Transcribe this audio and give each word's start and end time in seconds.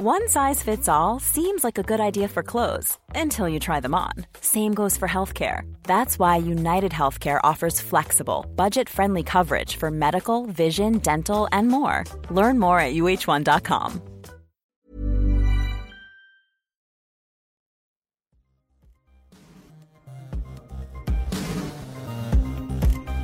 One 0.00 0.28
size 0.28 0.62
fits 0.62 0.88
all 0.88 1.18
seems 1.18 1.64
like 1.64 1.76
a 1.76 1.82
good 1.82 1.98
idea 1.98 2.28
for 2.28 2.44
clothes 2.44 2.96
until 3.16 3.48
you 3.48 3.58
try 3.58 3.80
them 3.80 3.96
on. 3.96 4.12
Same 4.40 4.72
goes 4.72 4.96
for 4.96 5.08
healthcare. 5.08 5.62
That's 5.82 6.20
why 6.20 6.36
United 6.36 6.92
Healthcare 6.92 7.40
offers 7.42 7.80
flexible, 7.80 8.46
budget 8.54 8.88
friendly 8.88 9.24
coverage 9.24 9.74
for 9.74 9.90
medical, 9.90 10.46
vision, 10.46 10.98
dental, 10.98 11.48
and 11.50 11.66
more. 11.66 12.04
Learn 12.30 12.60
more 12.60 12.78
at 12.78 12.94
uhone.com. 12.94 14.00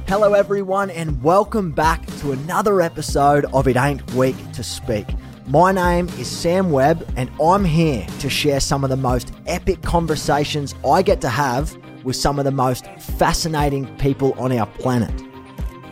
Hello, 0.09 0.35
everyone, 0.35 0.91
and 0.91 1.23
welcome 1.23 1.71
back 1.71 2.05
to 2.17 2.33
another 2.33 2.81
episode 2.81 3.45
of 3.53 3.69
It 3.69 3.77
Ain't 3.77 4.13
Weak 4.15 4.35
to 4.55 4.65
Speak. 4.65 5.07
My 5.47 5.73
name 5.73 6.09
is 6.19 6.27
Sam 6.27 6.71
Webb, 6.71 7.07
and 7.17 7.31
I'm 7.43 7.67
here 7.67 8.07
to 8.21 8.31
share 8.31 8.61
some 8.61 8.83
of 8.83 8.89
the 8.89 8.97
most 8.97 9.31
epic 9.47 9.83
conversations 9.83 10.75
I 10.89 11.03
get 11.03 11.21
to 11.21 11.29
have 11.29 11.77
with 12.03 12.17
some 12.17 12.39
of 12.39 12.47
the 12.47 12.51
most 12.51 12.87
fascinating 13.19 13.95
people 13.99 14.33
on 14.39 14.53
our 14.53 14.67
planet. 14.67 15.13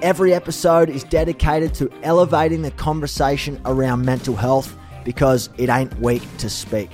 Every 0.00 0.32
episode 0.32 0.88
is 0.88 1.04
dedicated 1.04 1.74
to 1.74 1.90
elevating 2.02 2.62
the 2.62 2.70
conversation 2.70 3.60
around 3.66 4.06
mental 4.06 4.34
health 4.34 4.74
because 5.04 5.50
it 5.58 5.68
ain't 5.68 6.00
weak 6.00 6.22
to 6.38 6.48
speak. 6.48 6.88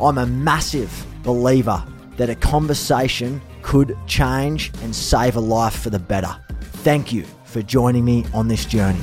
I'm 0.00 0.18
a 0.18 0.26
massive 0.26 1.06
believer 1.22 1.80
that 2.16 2.28
a 2.28 2.34
conversation 2.34 3.40
could 3.62 3.96
change 4.08 4.72
and 4.82 4.94
save 4.94 5.36
a 5.36 5.40
life 5.40 5.78
for 5.78 5.90
the 5.90 6.00
better. 6.00 6.36
Thank 6.82 7.12
you 7.12 7.24
for 7.44 7.62
joining 7.62 8.04
me 8.04 8.26
on 8.34 8.48
this 8.48 8.64
journey. 8.64 9.00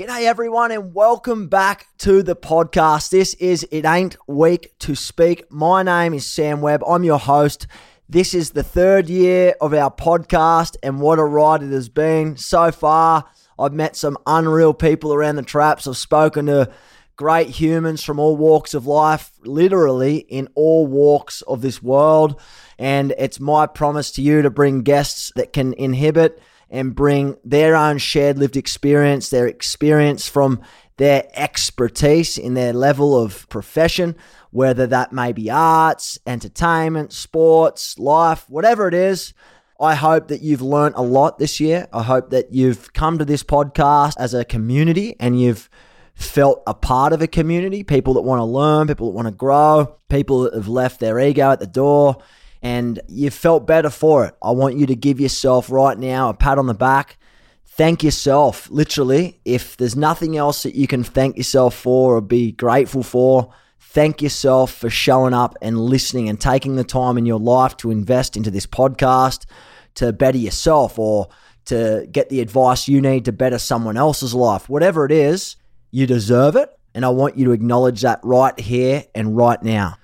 G'day, 0.00 0.22
everyone, 0.22 0.70
and 0.70 0.94
welcome 0.94 1.48
back 1.48 1.86
to 1.98 2.22
the 2.22 2.34
podcast. 2.34 3.10
This 3.10 3.34
is 3.34 3.66
It 3.70 3.84
Ain't 3.84 4.16
Weak 4.26 4.72
to 4.78 4.94
Speak. 4.94 5.44
My 5.52 5.82
name 5.82 6.14
is 6.14 6.24
Sam 6.24 6.62
Webb. 6.62 6.82
I'm 6.88 7.04
your 7.04 7.18
host. 7.18 7.66
This 8.08 8.32
is 8.32 8.52
the 8.52 8.62
third 8.62 9.10
year 9.10 9.54
of 9.60 9.74
our 9.74 9.90
podcast, 9.90 10.78
and 10.82 11.02
what 11.02 11.18
a 11.18 11.24
ride 11.24 11.62
it 11.62 11.70
has 11.72 11.90
been 11.90 12.38
so 12.38 12.72
far. 12.72 13.26
I've 13.58 13.74
met 13.74 13.94
some 13.94 14.16
unreal 14.26 14.72
people 14.72 15.12
around 15.12 15.36
the 15.36 15.42
traps. 15.42 15.86
I've 15.86 15.98
spoken 15.98 16.46
to 16.46 16.72
great 17.16 17.50
humans 17.50 18.02
from 18.02 18.18
all 18.18 18.38
walks 18.38 18.72
of 18.72 18.86
life, 18.86 19.30
literally 19.44 20.16
in 20.16 20.48
all 20.54 20.86
walks 20.86 21.42
of 21.42 21.60
this 21.60 21.82
world. 21.82 22.40
And 22.78 23.12
it's 23.18 23.38
my 23.38 23.66
promise 23.66 24.12
to 24.12 24.22
you 24.22 24.40
to 24.40 24.48
bring 24.48 24.80
guests 24.80 25.30
that 25.36 25.52
can 25.52 25.74
inhibit 25.74 26.40
and 26.70 26.94
bring 26.94 27.36
their 27.44 27.74
own 27.74 27.98
shared 27.98 28.38
lived 28.38 28.56
experience, 28.56 29.28
their 29.28 29.46
experience 29.46 30.28
from 30.28 30.60
their 30.96 31.26
expertise 31.34 32.38
in 32.38 32.54
their 32.54 32.72
level 32.72 33.18
of 33.18 33.48
profession, 33.48 34.14
whether 34.50 34.86
that 34.86 35.12
may 35.12 35.32
be 35.32 35.50
arts, 35.50 36.18
entertainment, 36.26 37.12
sports, 37.12 37.98
life, 37.98 38.44
whatever 38.48 38.86
it 38.86 38.94
is. 38.94 39.32
I 39.80 39.94
hope 39.94 40.28
that 40.28 40.42
you've 40.42 40.60
learned 40.60 40.96
a 40.96 41.02
lot 41.02 41.38
this 41.38 41.58
year. 41.58 41.88
I 41.92 42.02
hope 42.02 42.30
that 42.30 42.52
you've 42.52 42.92
come 42.92 43.18
to 43.18 43.24
this 43.24 43.42
podcast 43.42 44.14
as 44.18 44.34
a 44.34 44.44
community 44.44 45.16
and 45.18 45.40
you've 45.40 45.70
felt 46.14 46.62
a 46.66 46.74
part 46.74 47.14
of 47.14 47.22
a 47.22 47.26
community, 47.26 47.82
people 47.82 48.12
that 48.14 48.20
want 48.20 48.40
to 48.40 48.44
learn, 48.44 48.86
people 48.86 49.10
that 49.10 49.16
want 49.16 49.26
to 49.26 49.32
grow, 49.32 49.96
people 50.10 50.42
that 50.42 50.54
have 50.54 50.68
left 50.68 51.00
their 51.00 51.18
ego 51.18 51.50
at 51.50 51.60
the 51.60 51.66
door 51.66 52.18
and 52.62 53.00
you 53.08 53.30
felt 53.30 53.66
better 53.66 53.90
for 53.90 54.26
it. 54.26 54.34
I 54.42 54.50
want 54.50 54.76
you 54.76 54.86
to 54.86 54.96
give 54.96 55.20
yourself 55.20 55.70
right 55.70 55.98
now 55.98 56.28
a 56.28 56.34
pat 56.34 56.58
on 56.58 56.66
the 56.66 56.74
back. 56.74 57.18
Thank 57.66 58.02
yourself, 58.02 58.70
literally. 58.70 59.40
If 59.44 59.76
there's 59.76 59.96
nothing 59.96 60.36
else 60.36 60.64
that 60.64 60.74
you 60.74 60.86
can 60.86 61.02
thank 61.02 61.36
yourself 61.36 61.74
for 61.74 62.16
or 62.16 62.20
be 62.20 62.52
grateful 62.52 63.02
for, 63.02 63.52
thank 63.78 64.20
yourself 64.20 64.74
for 64.74 64.90
showing 64.90 65.32
up 65.32 65.56
and 65.62 65.80
listening 65.80 66.28
and 66.28 66.38
taking 66.40 66.76
the 66.76 66.84
time 66.84 67.16
in 67.16 67.24
your 67.24 67.40
life 67.40 67.76
to 67.78 67.90
invest 67.90 68.36
into 68.36 68.50
this 68.50 68.66
podcast 68.66 69.46
to 69.94 70.12
better 70.12 70.38
yourself 70.38 70.98
or 70.98 71.28
to 71.66 72.06
get 72.10 72.28
the 72.28 72.40
advice 72.40 72.88
you 72.88 73.00
need 73.00 73.24
to 73.24 73.32
better 73.32 73.58
someone 73.58 73.96
else's 73.96 74.34
life. 74.34 74.68
Whatever 74.68 75.04
it 75.06 75.12
is, 75.12 75.56
you 75.90 76.06
deserve 76.06 76.56
it. 76.56 76.70
And 76.94 77.04
I 77.04 77.08
want 77.10 77.36
you 77.38 77.44
to 77.46 77.52
acknowledge 77.52 78.02
that 78.02 78.20
right 78.22 78.58
here 78.58 79.04
and 79.14 79.36
right 79.36 79.62
now. 79.62 79.96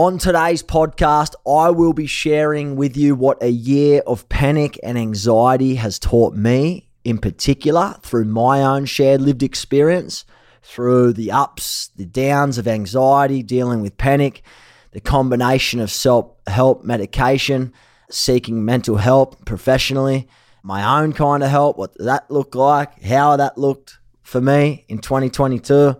On 0.00 0.16
today's 0.16 0.62
podcast, 0.62 1.34
I 1.44 1.70
will 1.70 1.92
be 1.92 2.06
sharing 2.06 2.76
with 2.76 2.96
you 2.96 3.16
what 3.16 3.42
a 3.42 3.50
year 3.50 4.00
of 4.06 4.28
panic 4.28 4.78
and 4.84 4.96
anxiety 4.96 5.74
has 5.74 5.98
taught 5.98 6.34
me, 6.34 6.88
in 7.02 7.18
particular, 7.18 7.96
through 8.02 8.26
my 8.26 8.62
own 8.62 8.84
shared 8.84 9.20
lived 9.20 9.42
experience, 9.42 10.24
through 10.62 11.14
the 11.14 11.32
ups, 11.32 11.90
the 11.96 12.06
downs 12.06 12.58
of 12.58 12.68
anxiety, 12.68 13.42
dealing 13.42 13.82
with 13.82 13.98
panic, 13.98 14.44
the 14.92 15.00
combination 15.00 15.80
of 15.80 15.90
self 15.90 16.30
help 16.46 16.84
medication, 16.84 17.72
seeking 18.08 18.64
mental 18.64 18.98
help 18.98 19.44
professionally, 19.46 20.28
my 20.62 21.00
own 21.00 21.12
kind 21.12 21.42
of 21.42 21.50
help, 21.50 21.76
what 21.76 21.98
that 21.98 22.30
looked 22.30 22.54
like, 22.54 23.02
how 23.02 23.36
that 23.36 23.58
looked 23.58 23.98
for 24.22 24.40
me 24.40 24.84
in 24.88 24.98
2022 25.00 25.96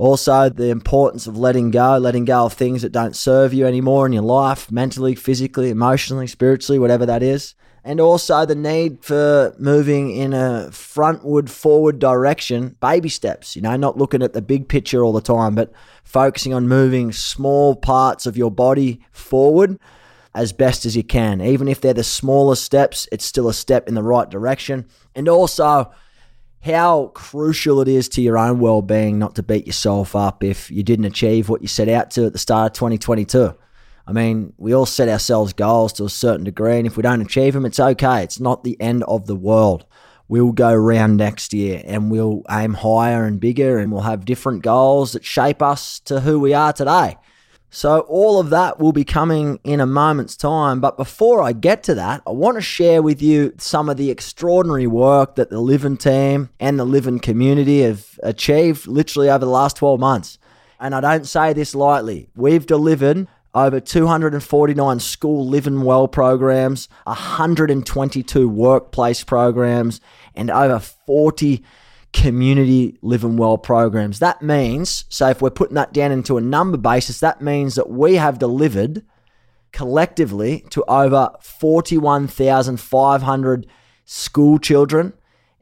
also, 0.00 0.48
the 0.48 0.70
importance 0.70 1.26
of 1.26 1.36
letting 1.36 1.70
go, 1.70 1.98
letting 1.98 2.24
go 2.24 2.46
of 2.46 2.54
things 2.54 2.80
that 2.80 2.90
don't 2.90 3.14
serve 3.14 3.52
you 3.52 3.66
anymore 3.66 4.06
in 4.06 4.14
your 4.14 4.22
life, 4.22 4.72
mentally, 4.72 5.14
physically, 5.14 5.68
emotionally, 5.68 6.26
spiritually, 6.26 6.78
whatever 6.78 7.04
that 7.04 7.22
is. 7.22 7.54
And 7.84 8.00
also 8.00 8.46
the 8.46 8.54
need 8.54 9.04
for 9.04 9.54
moving 9.58 10.10
in 10.10 10.32
a 10.32 10.68
frontward, 10.70 11.50
forward 11.50 11.98
direction, 11.98 12.76
baby 12.80 13.10
steps, 13.10 13.54
you 13.54 13.60
know, 13.60 13.76
not 13.76 13.98
looking 13.98 14.22
at 14.22 14.32
the 14.32 14.40
big 14.40 14.68
picture 14.70 15.04
all 15.04 15.12
the 15.12 15.20
time, 15.20 15.54
but 15.54 15.70
focusing 16.02 16.54
on 16.54 16.66
moving 16.66 17.12
small 17.12 17.76
parts 17.76 18.24
of 18.24 18.38
your 18.38 18.50
body 18.50 19.02
forward 19.12 19.78
as 20.34 20.54
best 20.54 20.86
as 20.86 20.96
you 20.96 21.04
can. 21.04 21.42
Even 21.42 21.68
if 21.68 21.78
they're 21.78 21.92
the 21.92 22.04
smallest 22.04 22.64
steps, 22.64 23.06
it's 23.12 23.26
still 23.26 23.50
a 23.50 23.54
step 23.54 23.86
in 23.86 23.94
the 23.94 24.02
right 24.02 24.30
direction. 24.30 24.86
And 25.14 25.28
also, 25.28 25.92
how 26.62 27.10
crucial 27.14 27.80
it 27.80 27.88
is 27.88 28.08
to 28.10 28.22
your 28.22 28.36
own 28.36 28.58
well-being 28.58 29.18
not 29.18 29.34
to 29.36 29.42
beat 29.42 29.66
yourself 29.66 30.14
up 30.14 30.44
if 30.44 30.70
you 30.70 30.82
didn't 30.82 31.06
achieve 31.06 31.48
what 31.48 31.62
you 31.62 31.68
set 31.68 31.88
out 31.88 32.10
to 32.12 32.26
at 32.26 32.32
the 32.32 32.38
start 32.38 32.72
of 32.72 32.78
2022. 32.78 33.54
I 34.06 34.12
mean, 34.12 34.52
we 34.58 34.74
all 34.74 34.86
set 34.86 35.08
ourselves 35.08 35.52
goals 35.52 35.92
to 35.94 36.04
a 36.04 36.10
certain 36.10 36.44
degree, 36.44 36.78
and 36.78 36.86
if 36.86 36.96
we 36.96 37.02
don't 37.02 37.22
achieve 37.22 37.54
them, 37.54 37.64
it's 37.64 37.80
okay. 37.80 38.22
It's 38.22 38.40
not 38.40 38.64
the 38.64 38.80
end 38.80 39.04
of 39.04 39.26
the 39.26 39.36
world. 39.36 39.86
We'll 40.28 40.52
go 40.52 40.74
round 40.74 41.16
next 41.16 41.52
year 41.52 41.82
and 41.84 42.10
we'll 42.10 42.42
aim 42.50 42.74
higher 42.74 43.24
and 43.24 43.40
bigger, 43.40 43.78
and 43.78 43.90
we'll 43.90 44.02
have 44.02 44.24
different 44.24 44.62
goals 44.62 45.12
that 45.12 45.24
shape 45.24 45.62
us 45.62 46.00
to 46.00 46.20
who 46.20 46.40
we 46.40 46.54
are 46.54 46.72
today. 46.72 47.16
So, 47.72 48.00
all 48.00 48.40
of 48.40 48.50
that 48.50 48.80
will 48.80 48.92
be 48.92 49.04
coming 49.04 49.60
in 49.62 49.78
a 49.78 49.86
moment's 49.86 50.36
time. 50.36 50.80
But 50.80 50.96
before 50.96 51.40
I 51.40 51.52
get 51.52 51.84
to 51.84 51.94
that, 51.94 52.20
I 52.26 52.30
want 52.30 52.56
to 52.56 52.60
share 52.60 53.00
with 53.00 53.22
you 53.22 53.54
some 53.58 53.88
of 53.88 53.96
the 53.96 54.10
extraordinary 54.10 54.88
work 54.88 55.36
that 55.36 55.50
the 55.50 55.60
Livin 55.60 55.96
team 55.96 56.50
and 56.58 56.80
the 56.80 56.84
Livin 56.84 57.20
community 57.20 57.82
have 57.82 58.18
achieved 58.24 58.88
literally 58.88 59.30
over 59.30 59.44
the 59.44 59.50
last 59.50 59.76
12 59.76 60.00
months. 60.00 60.38
And 60.80 60.96
I 60.96 61.00
don't 61.00 61.28
say 61.28 61.52
this 61.52 61.72
lightly. 61.74 62.28
We've 62.34 62.66
delivered 62.66 63.28
over 63.54 63.78
249 63.78 64.98
school 64.98 65.46
living 65.46 65.82
well 65.82 66.08
programs, 66.08 66.88
122 67.04 68.48
workplace 68.48 69.22
programs, 69.22 70.00
and 70.34 70.50
over 70.50 70.80
40 70.80 71.62
community 72.12 72.98
living 73.02 73.36
well 73.36 73.58
programs. 73.58 74.18
That 74.18 74.42
means, 74.42 75.04
so 75.08 75.28
if 75.28 75.40
we're 75.40 75.50
putting 75.50 75.76
that 75.76 75.92
down 75.92 76.10
into 76.12 76.36
a 76.36 76.40
number 76.40 76.76
basis, 76.76 77.20
that 77.20 77.40
means 77.40 77.76
that 77.76 77.90
we 77.90 78.16
have 78.16 78.38
delivered 78.38 79.04
collectively 79.72 80.64
to 80.70 80.84
over 80.88 81.30
41,500 81.40 83.66
school 84.04 84.58
children 84.58 85.12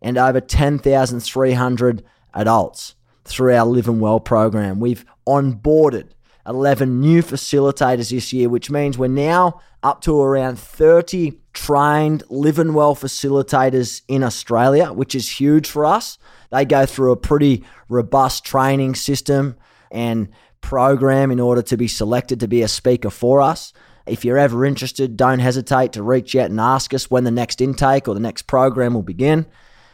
and 0.01 0.17
over 0.17 0.41
10,300 0.41 2.05
adults 2.35 2.95
through 3.25 3.55
our 3.55 3.67
Livin 3.67 4.01
Well 4.01 4.21
program. 4.21 4.81
We've 4.81 5.05
onboarded 5.27 6.11
11 6.47 7.01
new 7.01 7.23
facilitators 7.23 8.11
this 8.11 8.33
year, 8.33 8.49
which 8.49 8.71
means 8.71 8.97
we're 8.97 9.09
now 9.09 9.61
up 9.83 10.01
to 10.03 10.21
around 10.21 10.59
30 10.59 11.39
trained 11.53 12.23
Livin 12.31 12.73
Well 12.73 12.95
facilitators 12.95 14.03
in 14.09 14.25
Australia, 14.25 14.93
which 14.93 15.15
is 15.15 15.41
huge 15.41 15.69
for 15.69 15.85
us. 15.85 16.17
They 16.51 16.65
go 16.65 16.87
through 16.87 17.13
a 17.13 17.17
pretty 17.17 17.65
robust 17.89 18.45
training 18.45 18.95
system 18.95 19.57
and 19.91 20.29
program 20.61 21.31
in 21.31 21.41
order 21.41 21.63
to 21.63 21.77
be 21.77 21.89
selected 21.89 22.41
to 22.41 22.49
be 22.49 22.63
a 22.63 22.69
speaker 22.69 23.11
for 23.11 23.41
us. 23.41 23.73
If 24.07 24.25
you're 24.25 24.39
ever 24.39 24.65
interested, 24.65 25.17
don't 25.17 25.39
hesitate 25.39 25.93
to 25.93 26.03
reach 26.03 26.35
out 26.35 26.51
and 26.51 26.61
ask 26.61 26.95
us 26.95 27.11
when 27.11 27.25
the 27.25 27.31
next 27.31 27.61
intake 27.61 28.09
or 28.09 28.15
the 28.15 28.21
next 28.21 28.43
program 28.43 28.95
will 28.95 29.03
begin. 29.03 29.47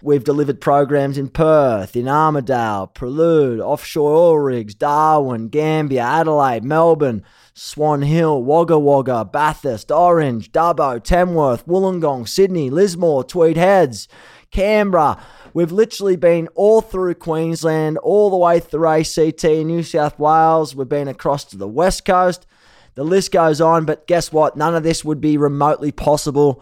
We've 0.03 0.23
delivered 0.23 0.61
programs 0.61 1.17
in 1.17 1.29
Perth, 1.31 1.97
in 1.97 2.05
Armidale, 2.05 2.93
Prelude, 2.93 3.59
offshore 3.59 4.13
oil 4.13 4.39
rigs, 4.39 4.75
Darwin, 4.75 5.49
Gambia, 5.49 6.03
Adelaide, 6.03 6.63
Melbourne, 6.63 7.25
Swan 7.55 8.03
Hill, 8.03 8.43
Wagga 8.43 8.79
Wagga, 8.79 9.25
Bathurst, 9.25 9.91
Orange, 9.91 10.53
Dubbo, 10.53 11.03
Tamworth, 11.03 11.67
Wollongong, 11.67 12.29
Sydney, 12.29 12.69
Lismore, 12.69 13.25
Tweed 13.25 13.57
Heads, 13.57 14.07
Canberra, 14.51 15.25
We've 15.55 15.71
literally 15.71 16.17
been 16.17 16.49
all 16.57 16.81
through 16.81 17.15
Queensland, 17.15 17.97
all 17.99 18.29
the 18.29 18.37
way 18.37 18.59
through 18.59 18.89
ACT, 18.89 19.45
New 19.45 19.85
South 19.85 20.19
Wales. 20.19 20.75
We've 20.75 20.89
been 20.89 21.07
across 21.07 21.45
to 21.47 21.57
the 21.57 21.69
West 21.69 22.05
Coast. 22.05 22.45
The 22.97 23.05
list 23.05 23.31
goes 23.31 23.61
on, 23.61 23.85
but 23.85 24.09
guess 24.09 24.33
what? 24.33 24.57
None 24.57 24.75
of 24.75 24.83
this 24.83 25.05
would 25.05 25.21
be 25.21 25.37
remotely 25.37 25.93
possible 25.93 26.61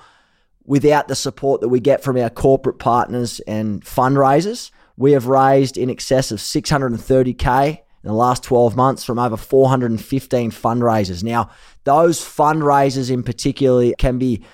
without 0.67 1.09
the 1.09 1.17
support 1.17 1.63
that 1.63 1.71
we 1.71 1.81
get 1.81 2.05
from 2.05 2.19
our 2.19 2.29
corporate 2.29 2.79
partners 2.79 3.41
and 3.41 3.83
fundraisers. 3.83 4.71
We 4.99 5.13
have 5.13 5.27
raised 5.27 5.79
in 5.79 5.89
excess 5.89 6.31
of 6.31 6.39
630K 6.39 7.69
in 7.71 8.09
the 8.09 8.13
last 8.13 8.43
12 8.45 8.77
months 8.77 9.05
from 9.05 9.19
over 9.19 9.39
415 9.39 10.51
fundraisers. 10.51 11.23
Now, 11.23 11.51
those 11.85 12.21
fundraisers 12.21 13.11
in 13.11 13.23
particular 13.23 13.93
can 13.97 14.19
be 14.19 14.45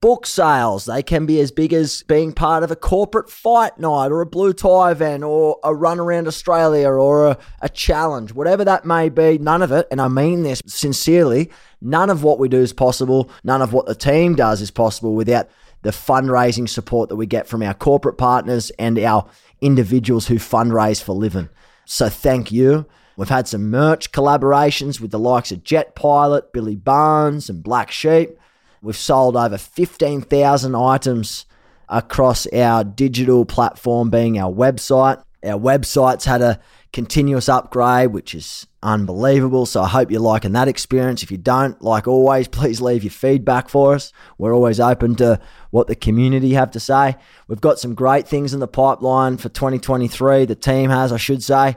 book 0.00 0.26
sales. 0.26 0.86
They 0.86 1.02
can 1.02 1.26
be 1.26 1.40
as 1.40 1.50
big 1.50 1.72
as 1.72 2.02
being 2.04 2.32
part 2.32 2.62
of 2.62 2.70
a 2.70 2.76
corporate 2.76 3.28
fight 3.28 3.78
night 3.78 4.10
or 4.10 4.20
a 4.20 4.26
blue 4.26 4.52
tie 4.52 4.92
event 4.92 5.22
or 5.22 5.58
a 5.62 5.74
run 5.74 6.00
around 6.00 6.26
Australia 6.26 6.88
or 6.88 7.28
a, 7.28 7.38
a, 7.60 7.68
challenge, 7.68 8.32
whatever 8.32 8.64
that 8.64 8.84
may 8.84 9.08
be. 9.08 9.38
None 9.38 9.62
of 9.62 9.72
it, 9.72 9.86
and 9.90 10.00
I 10.00 10.08
mean 10.08 10.42
this 10.42 10.62
sincerely, 10.66 11.50
none 11.80 12.08
of 12.08 12.22
what 12.22 12.38
we 12.38 12.48
do 12.48 12.60
is 12.60 12.72
possible. 12.72 13.30
None 13.44 13.60
of 13.60 13.72
what 13.72 13.86
the 13.86 13.94
team 13.94 14.34
does 14.34 14.62
is 14.62 14.70
possible 14.70 15.14
without 15.14 15.48
the 15.82 15.90
fundraising 15.90 16.68
support 16.68 17.08
that 17.08 17.16
we 17.16 17.26
get 17.26 17.46
from 17.46 17.62
our 17.62 17.74
corporate 17.74 18.18
partners 18.18 18.70
and 18.78 18.98
our 18.98 19.26
individuals 19.60 20.26
who 20.26 20.36
fundraise 20.36 21.02
for 21.02 21.12
living. 21.12 21.48
So 21.84 22.08
thank 22.08 22.52
you. 22.52 22.86
We've 23.16 23.28
had 23.28 23.48
some 23.48 23.70
merch 23.70 24.12
collaborations 24.12 25.00
with 25.00 25.10
the 25.10 25.18
likes 25.18 25.52
of 25.52 25.62
Jet 25.62 25.94
Pilot, 25.94 26.52
Billy 26.52 26.76
Barnes, 26.76 27.50
and 27.50 27.62
Black 27.62 27.90
Sheep. 27.90 28.38
We've 28.82 28.96
sold 28.96 29.36
over 29.36 29.58
15,000 29.58 30.74
items 30.74 31.46
across 31.88 32.46
our 32.48 32.84
digital 32.84 33.44
platform, 33.44 34.10
being 34.10 34.38
our 34.38 34.52
website. 34.52 35.22
Our 35.44 35.58
website's 35.58 36.24
had 36.24 36.40
a 36.40 36.60
continuous 36.92 37.48
upgrade, 37.48 38.12
which 38.12 38.34
is 38.34 38.66
unbelievable. 38.82 39.66
So 39.66 39.82
I 39.82 39.88
hope 39.88 40.10
you're 40.10 40.20
liking 40.20 40.52
that 40.52 40.68
experience. 40.68 41.22
If 41.22 41.30
you 41.30 41.36
don't, 41.36 41.80
like 41.82 42.08
always, 42.08 42.48
please 42.48 42.80
leave 42.80 43.04
your 43.04 43.10
feedback 43.10 43.68
for 43.68 43.94
us. 43.94 44.12
We're 44.38 44.54
always 44.54 44.80
open 44.80 45.16
to 45.16 45.40
what 45.70 45.86
the 45.86 45.94
community 45.94 46.54
have 46.54 46.70
to 46.72 46.80
say. 46.80 47.16
We've 47.48 47.60
got 47.60 47.78
some 47.78 47.94
great 47.94 48.26
things 48.26 48.54
in 48.54 48.60
the 48.60 48.68
pipeline 48.68 49.36
for 49.36 49.48
2023. 49.48 50.46
The 50.46 50.54
team 50.54 50.90
has, 50.90 51.12
I 51.12 51.16
should 51.16 51.42
say. 51.42 51.76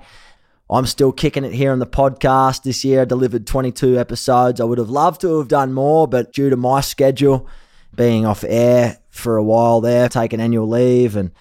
I'm 0.69 0.85
still 0.85 1.11
kicking 1.11 1.43
it 1.43 1.53
here 1.53 1.71
on 1.71 1.79
the 1.79 1.85
podcast 1.85 2.63
this 2.63 2.83
year. 2.85 3.01
I 3.01 3.05
delivered 3.05 3.45
22 3.45 3.99
episodes. 3.99 4.61
I 4.61 4.63
would 4.63 4.77
have 4.77 4.89
loved 4.89 5.21
to 5.21 5.37
have 5.39 5.47
done 5.47 5.73
more, 5.73 6.07
but 6.07 6.33
due 6.33 6.49
to 6.49 6.55
my 6.55 6.81
schedule 6.81 7.47
being 7.95 8.25
off 8.25 8.43
air 8.47 8.99
for 9.09 9.37
a 9.37 9.43
while 9.43 9.81
there, 9.81 10.09
taking 10.09 10.39
annual 10.39 10.67
leave 10.67 11.15
and 11.15 11.31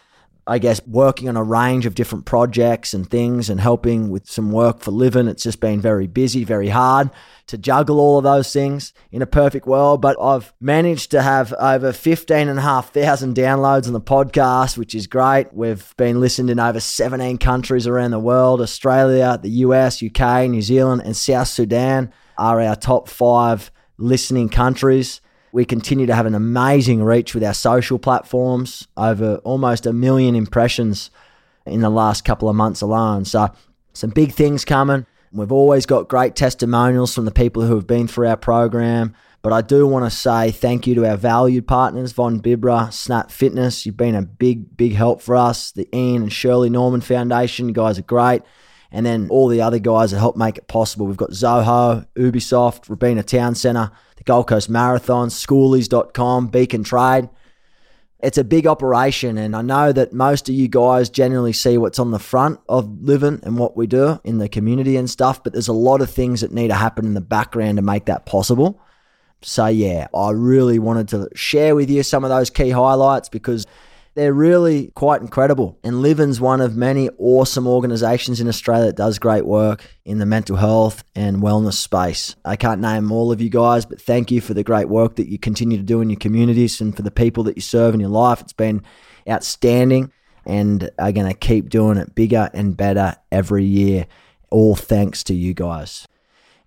I 0.45 0.59
guess 0.59 0.85
working 0.87 1.29
on 1.29 1.37
a 1.37 1.43
range 1.43 1.87
of 1.87 1.95
different 1.95 2.25
projects 2.25 2.93
and 2.93 3.09
things 3.09 3.49
and 3.49 3.61
helping 3.61 4.11
with 4.11 4.29
some 4.29 4.51
work 4.51 4.81
for 4.81 4.91
living. 4.91 5.29
It's 5.29 5.45
just 5.45 5.61
been 5.61 5.81
very 5.81 6.09
busy, 6.09 6.43
very 6.43 6.69
hard 6.69 7.11
to 7.47 7.57
juggle 7.57 8.01
all 8.01 8.19
of 8.19 8.25
those 8.25 8.53
things 8.53 8.93
in 9.13 9.23
a 9.23 9.27
perfect 9.27 9.67
world. 9.67 10.03
But 10.03 10.21
I've 10.21 10.53
managed 10.61 11.13
to 11.13 11.23
have 11.23 11.53
over 11.55 11.93
15,500 11.93 13.37
downloads 13.37 13.87
on 13.87 13.93
the 13.93 14.01
podcast, 14.01 14.77
which 14.77 14.97
is 14.97 15.07
great. 15.07 15.55
We've 15.55 15.95
been 15.97 16.21
listened 16.21 16.51
in 16.51 16.59
over 16.59 16.81
17 16.81 17.39
countries 17.39 17.87
around 17.87 18.11
the 18.11 18.19
world 18.19 18.61
Australia, 18.61 19.39
the 19.41 19.51
US, 19.51 20.03
UK, 20.03 20.51
New 20.51 20.63
Zealand, 20.63 21.03
and 21.05 21.17
South 21.17 21.49
Sudan 21.49 22.13
are 22.37 22.61
our 22.61 22.75
top 22.75 23.09
five 23.09 23.71
listening 23.97 24.49
countries. 24.49 25.21
We 25.53 25.67
continue 25.67 26.07
to 26.07 26.15
have 26.15 26.27
an 26.27 26.35
amazing 26.35 27.05
reach 27.05 27.35
with 27.35 27.45
our 27.45 27.53
social 27.53 27.99
platforms, 27.99 28.89
over 28.97 29.37
almost 29.45 29.85
a 29.85 29.93
million 29.93 30.35
impressions 30.35 31.11
in 31.67 31.83
the 31.83 31.91
last 31.91 32.25
couple 32.25 32.49
of 32.49 32.57
months 32.57 32.81
alone. 32.81 33.27
So, 33.27 33.51
some 33.93 34.11
big 34.11 34.33
things 34.33 34.65
coming. 34.65 35.05
We've 35.31 35.53
always 35.53 35.87
got 35.87 36.09
great 36.09 36.37
testimonials 36.37 37.15
from 37.15 37.27
the 37.27 37.31
people 37.31 37.63
who 37.63 37.75
have 37.75 37.87
been 37.87 38.09
through 38.09 38.29
our 38.29 38.37
program. 38.37 39.15
But 39.43 39.53
I 39.53 39.61
do 39.61 39.87
want 39.87 40.05
to 40.05 40.11
say 40.11 40.53
thank 40.53 40.87
you 40.87 40.95
to 40.95 41.09
our 41.09 41.17
valued 41.17 41.67
partners, 41.67 42.13
Von 42.13 42.41
Bibra, 42.41 42.93
Snap 42.93 43.31
Fitness. 43.31 43.85
You've 43.85 43.97
been 43.97 44.15
a 44.15 44.23
big, 44.23 44.77
big 44.77 44.95
help 44.95 45.21
for 45.21 45.35
us. 45.35 45.73
The 45.73 45.89
Ian 45.95 46.23
and 46.23 46.33
Shirley 46.33 46.71
Norman 46.71 47.01
Foundation, 47.01 47.69
you 47.69 47.75
guys 47.75 47.99
are 47.99 48.03
great. 48.03 48.43
And 48.93 49.07
then 49.07 49.29
all 49.31 49.49
the 49.49 49.63
other 49.63 49.79
guys 49.79 50.11
that 50.11 50.19
help 50.19 50.37
make 50.37 50.59
it 50.59 50.69
possible. 50.69 51.07
We've 51.07 51.17
got 51.17 51.31
Zoho, 51.31 52.07
Ubisoft, 52.15 52.91
Robina 52.91 53.23
Town 53.23 53.55
Centre, 53.55 53.91
the 54.17 54.25
Gold 54.25 54.47
Coast 54.47 54.69
Marathon, 54.69 55.29
schoolies.com, 55.29 56.49
Beacon 56.49 56.85
Trade. 56.85 57.31
It's 58.21 58.39
a 58.39 58.45
big 58.45 58.69
operation, 58.69 59.37
and 59.37 59.57
I 59.57 59.63
know 59.63 59.91
that 59.91 60.13
most 60.13 60.49
of 60.49 60.55
you 60.55 60.69
guys 60.69 61.11
generally 61.11 61.53
see 61.53 61.77
what's 61.77 61.99
on 61.99 62.13
the 62.13 62.21
front 62.21 62.61
of 62.69 63.03
living 63.03 63.41
and 63.43 63.59
what 63.59 63.77
we 63.77 63.89
do 63.89 64.21
in 64.23 64.39
the 64.39 64.49
community 64.49 64.97
and 64.97 65.11
stuff, 65.11 65.43
but 65.43 65.53
there's 65.53 65.67
a 65.67 65.73
lot 65.73 66.01
of 66.01 66.09
things 66.09 66.43
that 66.43 66.53
need 66.53 66.69
to 66.69 66.75
happen 66.75 67.05
in 67.05 67.15
the 67.15 67.21
background 67.21 67.79
to 67.79 67.83
make 67.83 68.05
that 68.05 68.25
possible. 68.25 68.81
So, 69.41 69.67
yeah, 69.67 70.07
I 70.15 70.31
really 70.31 70.79
wanted 70.79 71.09
to 71.09 71.31
share 71.35 71.75
with 71.75 71.91
you 71.91 72.05
some 72.05 72.23
of 72.23 72.31
those 72.31 72.49
key 72.49 72.71
highlights 72.71 73.29
because 73.29 73.67
they're 74.15 74.35
really 74.35 74.89
quite 74.89 75.23
incredible. 75.23 75.79
And 75.83 76.03
Livin's 76.03 76.41
one 76.41 76.61
of 76.61 76.77
many 76.77 77.09
awesome 77.19 77.67
organizations 77.67 78.41
in 78.41 78.49
Australia 78.49 78.87
that 78.87 78.97
does 78.97 79.19
great 79.19 79.47
work 79.47 79.85
in 80.05 80.19
the 80.19 80.27
mental 80.27 80.57
health 80.57 81.03
and 81.15 81.39
wellness 81.39 81.75
space. 81.75 82.37
I 82.45 82.57
can't 82.57 82.81
name 82.81 83.11
all 83.11 83.33
of 83.33 83.41
you 83.41 83.49
guys, 83.49 83.87
but 83.87 84.01
thank 84.01 84.31
you 84.31 84.41
for 84.41 84.55
the 84.55 84.65
great 84.65 84.89
work 84.89 85.17
that 85.17 85.29
you 85.29 85.39
continue 85.39 85.79
to 85.79 85.83
do 85.83 86.01
in 86.01 86.11
your 86.11 86.19
communities 86.19 86.81
and 86.81 86.95
for 86.95 87.03
the 87.03 87.11
people 87.11 87.45
that 87.45 87.57
you 87.57 87.63
serve 87.63 87.95
in 87.95 88.01
your 88.01 88.11
life. 88.11 88.41
It's 88.41 88.53
been 88.53 88.83
outstanding 89.29 90.13
and 90.45 90.91
are 90.99 91.13
going 91.13 91.29
to 91.29 91.39
keep 91.39 91.71
doing 91.71 91.97
it 91.97 92.15
bigger 92.15 92.51
and 92.53 92.77
better 92.77 93.17
every 93.31 93.65
year. 93.65 94.07
All 94.51 94.77
thanks 94.77 95.25
to 95.25 95.35
you 95.35 95.55
guys. 95.55 96.07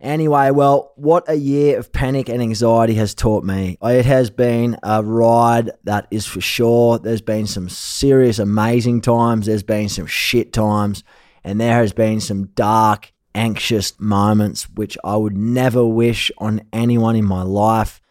Anyway, 0.01 0.51
well, 0.51 0.91
what 0.95 1.23
a 1.27 1.35
year 1.35 1.79
of 1.79 1.91
panic 1.91 2.29
and 2.29 2.41
anxiety 2.41 2.95
has 2.95 3.13
taught 3.13 3.43
me. 3.43 3.77
It 3.81 4.05
has 4.05 4.29
been 4.29 4.77
a 4.83 5.01
ride, 5.03 5.71
that 5.85 6.07
is 6.11 6.25
for 6.25 6.41
sure. 6.41 6.99
There's 6.99 7.21
been 7.21 7.47
some 7.47 7.69
serious, 7.69 8.37
amazing 8.37 9.01
times, 9.01 9.45
there's 9.45 9.63
been 9.63 9.89
some 9.89 10.05
shit 10.05 10.53
times, 10.53 11.03
and 11.43 11.59
there 11.59 11.75
has 11.75 11.93
been 11.93 12.19
some 12.19 12.47
dark, 12.47 13.13
anxious 13.33 13.93
moments 13.99 14.69
which 14.69 14.97
I 15.03 15.15
would 15.17 15.37
never 15.37 15.85
wish 15.85 16.31
on 16.37 16.61
anyone 16.71 17.15
in 17.15 17.25
my 17.25 17.41
life. 17.41 18.01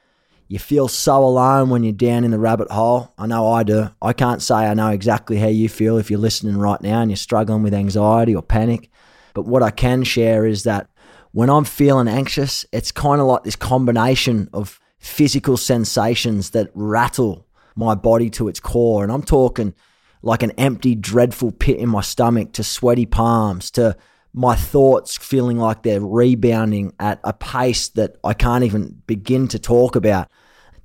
You 0.49 0.59
feel 0.59 0.89
so 0.89 1.25
alone 1.25 1.71
when 1.71 1.83
you're 1.83 1.93
down 1.93 2.25
in 2.25 2.31
the 2.31 2.39
rabbit 2.39 2.71
hole. 2.71 3.15
I 3.17 3.27
know 3.27 3.51
I 3.51 3.63
do. 3.63 3.91
I 4.03 4.13
can't 4.13 4.43
say 4.43 4.55
I 4.55 4.75
know 4.75 4.91
exactly 4.91 5.39
how 5.39 5.49
you 5.49 5.69
feel 5.69 5.97
if 5.97 6.11
you're 6.11 6.21
listening 6.21 6.59
right 6.59 6.81
now 6.81 7.01
and 7.01 7.11
you're 7.11 7.17
struggling 7.17 7.63
with 7.63 7.73
anxiety 7.73 8.35
or 8.35 8.43
panic. 8.43 8.91
But 9.33 9.47
what 9.47 9.63
I 9.63 9.71
can 9.71 10.05
share 10.05 10.47
is 10.47 10.65
that 10.65 10.89
when 11.35 11.51
I'm 11.51 11.65
feeling 11.65 12.07
anxious, 12.07 12.65
it's 12.71 12.93
kind 12.93 13.21
of 13.21 13.27
like 13.27 13.43
this 13.43 13.57
combination 13.57 14.49
of 14.53 14.79
physical 14.99 15.57
sensations 15.57 16.51
that 16.51 16.71
rattle 16.75 17.45
my 17.75 17.97
body 17.97 18.31
to 18.31 18.47
its 18.47 18.61
core. 18.61 19.03
And 19.03 19.11
I'm 19.11 19.25
talking 19.25 19.75
like 20.23 20.45
an 20.45 20.53
empty, 20.53 20.95
dreadful 20.95 21.51
pit 21.51 21.79
in 21.79 21.89
my 21.89 22.03
stomach 22.03 22.53
to 22.53 22.63
sweaty 22.63 23.05
palms 23.05 23.73
to 23.73 23.97
my 24.33 24.55
thoughts 24.55 25.17
feeling 25.17 25.59
like 25.59 25.83
they're 25.83 26.01
rebounding 26.01 26.93
at 27.01 27.19
a 27.25 27.33
pace 27.33 27.89
that 27.89 28.17
I 28.23 28.33
can't 28.33 28.63
even 28.63 29.03
begin 29.09 29.49
to 29.49 29.59
talk 29.59 29.97
about, 29.97 30.31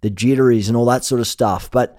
the 0.01 0.09
jitteries 0.09 0.67
and 0.67 0.75
all 0.75 0.85
that 0.85 1.05
sort 1.05 1.21
of 1.21 1.27
stuff. 1.27 1.69
But 1.69 1.95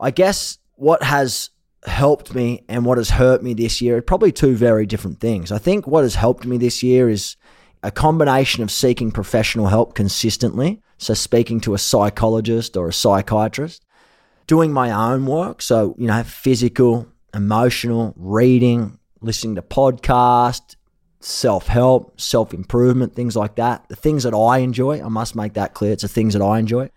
I 0.00 0.10
guess 0.10 0.58
what 0.74 1.04
has 1.04 1.50
helped 1.86 2.34
me 2.34 2.64
and 2.68 2.84
what 2.84 2.98
has 2.98 3.10
hurt 3.10 3.40
me 3.40 3.54
this 3.54 3.80
year 3.80 3.98
are 3.98 4.02
probably 4.02 4.32
two 4.32 4.56
very 4.56 4.84
different 4.84 5.20
things. 5.20 5.52
I 5.52 5.58
think 5.58 5.86
what 5.86 6.02
has 6.02 6.16
helped 6.16 6.44
me 6.44 6.58
this 6.58 6.82
year 6.82 7.08
is 7.08 7.36
a 7.84 7.90
combination 7.90 8.62
of 8.62 8.70
seeking 8.70 9.12
professional 9.12 9.66
help 9.66 9.94
consistently, 9.94 10.80
so 10.96 11.12
speaking 11.12 11.60
to 11.60 11.74
a 11.74 11.78
psychologist 11.78 12.78
or 12.78 12.88
a 12.88 12.92
psychiatrist, 12.92 13.84
doing 14.46 14.72
my 14.72 14.90
own 14.90 15.26
work, 15.26 15.60
so, 15.60 15.94
you 15.98 16.06
know, 16.06 16.22
physical, 16.22 17.06
emotional, 17.34 18.14
reading, 18.16 18.98
listening 19.20 19.54
to 19.56 19.62
podcasts, 19.62 20.76
self 21.20 21.66
help, 21.66 22.18
self 22.18 22.54
improvement, 22.54 23.14
things 23.14 23.36
like 23.36 23.56
that. 23.56 23.86
The 23.90 23.96
things 23.96 24.22
that 24.22 24.34
I 24.34 24.58
enjoy, 24.58 25.04
I 25.04 25.08
must 25.08 25.36
make 25.36 25.52
that 25.52 25.74
clear. 25.74 25.92
It's 25.92 26.02
the 26.02 26.08
things 26.08 26.32
that 26.32 26.42
I 26.42 26.58
enjoy. 26.58 26.90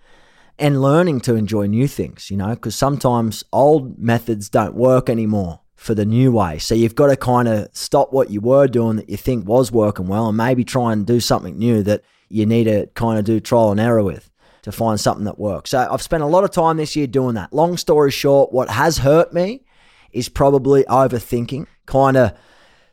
And 0.58 0.82
learning 0.82 1.20
to 1.22 1.36
enjoy 1.36 1.68
new 1.68 1.88
things, 1.88 2.32
you 2.32 2.38
know, 2.38 2.56
because 2.56 2.76
sometimes 2.76 3.44
old 3.52 4.00
methods 4.00 4.50
don't 4.50 4.74
work 4.74 5.10
anymore 5.10 5.60
for 5.78 5.94
the 5.94 6.06
new 6.06 6.32
way. 6.32 6.58
So 6.58 6.76
you've 6.76 6.96
got 6.96 7.08
to 7.08 7.16
kind 7.16 7.48
of 7.48 7.70
stop 7.72 8.12
what 8.12 8.30
you 8.30 8.42
were 8.42 8.68
doing 8.68 8.98
that 8.98 9.10
you 9.10 9.16
think 9.16 9.48
was 9.48 9.72
working 9.72 10.08
well 10.08 10.28
and 10.28 10.36
maybe 10.36 10.66
try 10.66 10.92
and 10.92 11.06
do 11.06 11.20
something 11.20 11.58
new 11.58 11.84
that 11.84 12.02
you 12.28 12.46
need 12.46 12.66
to 12.66 12.88
kind 12.88 13.18
of 13.18 13.24
do 13.24 13.40
trial 13.40 13.72
and 13.72 13.80
error 13.80 14.04
with 14.04 14.30
to 14.64 14.72
find 14.72 15.00
something 15.00 15.24
that 15.26 15.40
works. 15.40 15.70
So 15.70 15.88
I've 15.90 16.02
spent 16.02 16.24
a 16.24 16.28
lot 16.28 16.44
of 16.44 16.52
time 16.52 16.78
this 16.78 16.96
year 16.96 17.08
doing 17.08 17.36
that. 17.36 17.54
Long 17.54 17.78
story 17.78 18.12
short, 18.12 18.52
what 18.52 18.70
has 18.70 18.98
hurt 18.98 19.34
me 19.34 19.64
is 20.12 20.28
probably 20.28 20.84
overthinking, 20.86 21.68
kind 21.86 22.18
of 22.18 22.34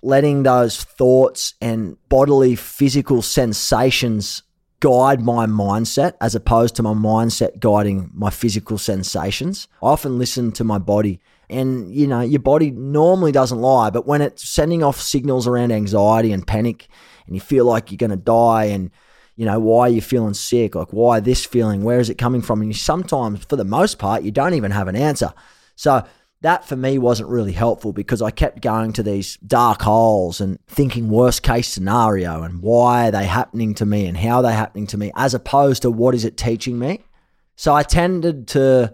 letting 0.02 0.42
those 0.42 0.84
thoughts 0.84 1.54
and 1.62 1.96
bodily 2.10 2.54
physical 2.54 3.22
sensations 3.22 4.42
guide 4.80 5.22
my 5.22 5.46
mindset 5.46 6.12
as 6.20 6.34
opposed 6.34 6.76
to 6.76 6.82
my 6.82 6.92
mindset 6.92 7.58
guiding 7.58 8.10
my 8.12 8.28
physical 8.28 8.76
sensations. 8.76 9.66
I 9.82 9.86
often 9.86 10.18
listen 10.18 10.52
to 10.52 10.64
my 10.64 10.76
body 10.76 11.20
And, 11.50 11.94
you 11.94 12.06
know, 12.06 12.20
your 12.20 12.40
body 12.40 12.70
normally 12.70 13.32
doesn't 13.32 13.60
lie, 13.60 13.90
but 13.90 14.06
when 14.06 14.22
it's 14.22 14.48
sending 14.48 14.82
off 14.82 15.00
signals 15.00 15.46
around 15.46 15.72
anxiety 15.72 16.32
and 16.32 16.46
panic 16.46 16.88
and 17.26 17.34
you 17.34 17.40
feel 17.40 17.64
like 17.64 17.90
you're 17.90 17.98
going 17.98 18.10
to 18.10 18.16
die 18.16 18.64
and, 18.64 18.90
you 19.36 19.44
know, 19.44 19.58
why 19.58 19.86
are 19.88 19.90
you 19.90 20.00
feeling 20.00 20.34
sick? 20.34 20.74
Like, 20.74 20.92
why 20.92 21.20
this 21.20 21.44
feeling? 21.44 21.82
Where 21.82 21.98
is 21.98 22.08
it 22.08 22.18
coming 22.18 22.40
from? 22.40 22.60
And 22.60 22.70
you 22.70 22.74
sometimes, 22.74 23.44
for 23.44 23.56
the 23.56 23.64
most 23.64 23.98
part, 23.98 24.22
you 24.22 24.30
don't 24.30 24.54
even 24.54 24.70
have 24.70 24.88
an 24.88 24.96
answer. 24.96 25.32
So 25.76 26.04
that 26.44 26.68
for 26.68 26.76
me 26.76 26.98
wasn't 26.98 27.30
really 27.30 27.52
helpful 27.52 27.94
because 27.94 28.20
I 28.20 28.30
kept 28.30 28.60
going 28.60 28.92
to 28.92 29.02
these 29.02 29.38
dark 29.38 29.80
holes 29.80 30.42
and 30.42 30.58
thinking 30.66 31.08
worst 31.08 31.42
case 31.42 31.68
scenario 31.68 32.42
and 32.42 32.60
why 32.60 33.08
are 33.08 33.10
they 33.10 33.24
happening 33.24 33.74
to 33.76 33.86
me 33.86 34.06
and 34.06 34.16
how 34.16 34.36
are 34.36 34.42
they 34.42 34.52
happening 34.52 34.86
to 34.88 34.98
me 34.98 35.10
as 35.16 35.32
opposed 35.32 35.82
to 35.82 35.90
what 35.90 36.14
is 36.14 36.24
it 36.26 36.36
teaching 36.36 36.78
me. 36.78 37.02
So 37.56 37.74
I 37.74 37.82
tended 37.82 38.46
to 38.48 38.92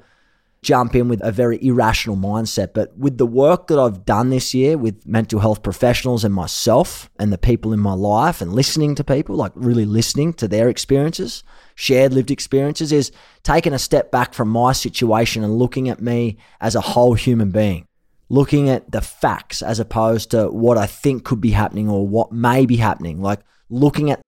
jump 0.63 0.95
in 0.95 1.09
with 1.09 1.23
a 1.25 1.33
very 1.33 1.63
irrational 1.65 2.17
mindset. 2.17 2.75
But 2.75 2.97
with 2.97 3.19
the 3.19 3.27
work 3.27 3.69
that 3.69 3.79
I've 3.79 4.05
done 4.05 4.31
this 4.31 4.53
year 4.53 4.77
with 4.77 5.07
mental 5.07 5.41
health 5.41 5.63
professionals 5.63 6.25
and 6.25 6.35
myself 6.35 7.11
and 7.19 7.33
the 7.33 7.39
people 7.39 7.73
in 7.73 7.81
my 7.81 7.95
life 7.95 8.41
and 8.41 8.53
listening 8.53 8.95
to 8.97 9.05
people, 9.05 9.37
like 9.37 9.53
really 9.55 9.87
listening 9.87 10.33
to 10.35 10.49
their 10.49 10.69
experiences, 10.69 11.43
shared 11.75 12.13
lived 12.13 12.31
experiences, 12.31 12.93
is 12.93 13.11
taking 13.43 13.73
a 13.73 13.79
step 13.79 14.11
back 14.11 14.35
from 14.35 14.49
my 14.49 14.73
situation 14.73 15.43
and 15.43 15.59
looking 15.59 15.89
at 15.89 16.03
me 16.03 16.37
as 16.61 16.75
a 16.75 16.81
whole 16.81 17.15
human 17.15 17.51
being. 17.51 17.87
Looking 18.29 18.69
at 18.69 18.93
the 18.93 19.01
facts 19.01 19.61
as 19.61 19.81
opposed 19.81 20.31
to 20.33 20.49
what 20.49 20.79
I 20.79 20.87
think 20.87 21.25
could 21.25 21.41
be 21.41 21.51
happening 21.51 21.89
or 21.89 22.07
what 22.07 22.31
may 22.31 22.65
be 22.65 22.77
happening. 22.77 23.21
Like 23.21 23.41
looking 23.69 24.11
at 24.11 24.21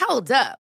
Hold 0.00 0.30
up. 0.30 0.58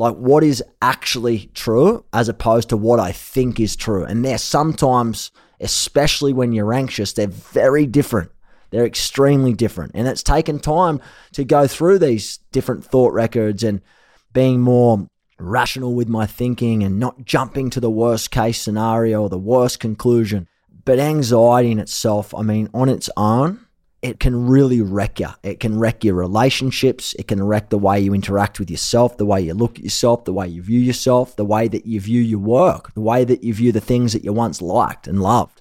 like 0.00 0.14
what 0.14 0.42
is 0.42 0.64
actually 0.80 1.50
true 1.52 2.02
as 2.14 2.30
opposed 2.30 2.70
to 2.70 2.76
what 2.78 2.98
I 2.98 3.12
think 3.12 3.60
is 3.60 3.76
true. 3.76 4.02
And 4.02 4.24
they're 4.24 4.38
sometimes, 4.38 5.30
especially 5.60 6.32
when 6.32 6.52
you're 6.52 6.72
anxious, 6.72 7.12
they're 7.12 7.26
very 7.26 7.84
different. 7.84 8.30
They're 8.70 8.86
extremely 8.86 9.52
different. 9.52 9.92
And 9.94 10.08
it's 10.08 10.22
taken 10.22 10.58
time 10.58 11.02
to 11.32 11.44
go 11.44 11.66
through 11.66 11.98
these 11.98 12.38
different 12.50 12.82
thought 12.82 13.12
records 13.12 13.62
and 13.62 13.82
being 14.32 14.62
more 14.62 15.06
rational 15.38 15.94
with 15.94 16.08
my 16.08 16.24
thinking 16.24 16.82
and 16.82 16.98
not 16.98 17.26
jumping 17.26 17.68
to 17.68 17.80
the 17.80 17.90
worst 17.90 18.30
case 18.30 18.58
scenario 18.58 19.20
or 19.20 19.28
the 19.28 19.38
worst 19.38 19.80
conclusion. 19.80 20.48
But 20.86 20.98
anxiety 20.98 21.72
in 21.72 21.78
itself, 21.78 22.34
I 22.34 22.40
mean, 22.40 22.70
on 22.72 22.88
its 22.88 23.10
own, 23.18 23.66
it 24.02 24.18
can 24.18 24.48
really 24.48 24.80
wreck 24.80 25.20
you. 25.20 25.28
It 25.42 25.60
can 25.60 25.78
wreck 25.78 26.04
your 26.04 26.14
relationships. 26.14 27.14
It 27.18 27.28
can 27.28 27.42
wreck 27.42 27.68
the 27.68 27.78
way 27.78 28.00
you 28.00 28.14
interact 28.14 28.58
with 28.58 28.70
yourself, 28.70 29.18
the 29.18 29.26
way 29.26 29.42
you 29.42 29.52
look 29.52 29.78
at 29.78 29.84
yourself, 29.84 30.24
the 30.24 30.32
way 30.32 30.48
you 30.48 30.62
view 30.62 30.80
yourself, 30.80 31.36
the 31.36 31.44
way 31.44 31.68
that 31.68 31.86
you 31.86 32.00
view 32.00 32.22
your 32.22 32.38
work, 32.38 32.94
the 32.94 33.02
way 33.02 33.24
that 33.24 33.44
you 33.44 33.52
view 33.52 33.72
the 33.72 33.80
things 33.80 34.14
that 34.14 34.24
you 34.24 34.32
once 34.32 34.62
liked 34.62 35.06
and 35.06 35.20
loved. 35.20 35.60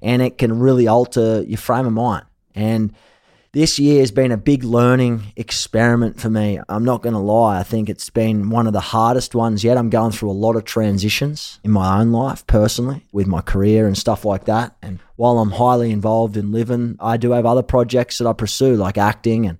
And 0.00 0.22
it 0.22 0.38
can 0.38 0.60
really 0.60 0.86
alter 0.86 1.42
your 1.42 1.58
frame 1.58 1.86
of 1.86 1.92
mind. 1.92 2.26
And 2.54 2.94
this 3.52 3.78
year 3.78 4.00
has 4.00 4.12
been 4.12 4.30
a 4.30 4.36
big 4.36 4.62
learning 4.62 5.32
experiment 5.34 6.20
for 6.20 6.30
me. 6.30 6.60
I'm 6.68 6.84
not 6.84 7.02
going 7.02 7.14
to 7.14 7.18
lie. 7.18 7.58
I 7.58 7.64
think 7.64 7.88
it's 7.88 8.10
been 8.10 8.50
one 8.50 8.68
of 8.68 8.72
the 8.72 8.80
hardest 8.80 9.34
ones 9.34 9.64
yet. 9.64 9.76
I'm 9.76 9.90
going 9.90 10.12
through 10.12 10.30
a 10.30 10.32
lot 10.32 10.54
of 10.54 10.64
transitions 10.64 11.58
in 11.64 11.72
my 11.72 11.98
own 11.98 12.12
life 12.12 12.46
personally 12.46 13.04
with 13.10 13.26
my 13.26 13.40
career 13.40 13.88
and 13.88 13.98
stuff 13.98 14.24
like 14.24 14.44
that. 14.44 14.76
And 14.80 15.00
while 15.18 15.40
I'm 15.40 15.50
highly 15.50 15.90
involved 15.90 16.36
in 16.36 16.52
living, 16.52 16.96
I 17.00 17.16
do 17.16 17.32
have 17.32 17.44
other 17.44 17.64
projects 17.64 18.18
that 18.18 18.28
I 18.28 18.32
pursue 18.32 18.76
like 18.76 18.96
acting 18.96 19.46
and 19.46 19.58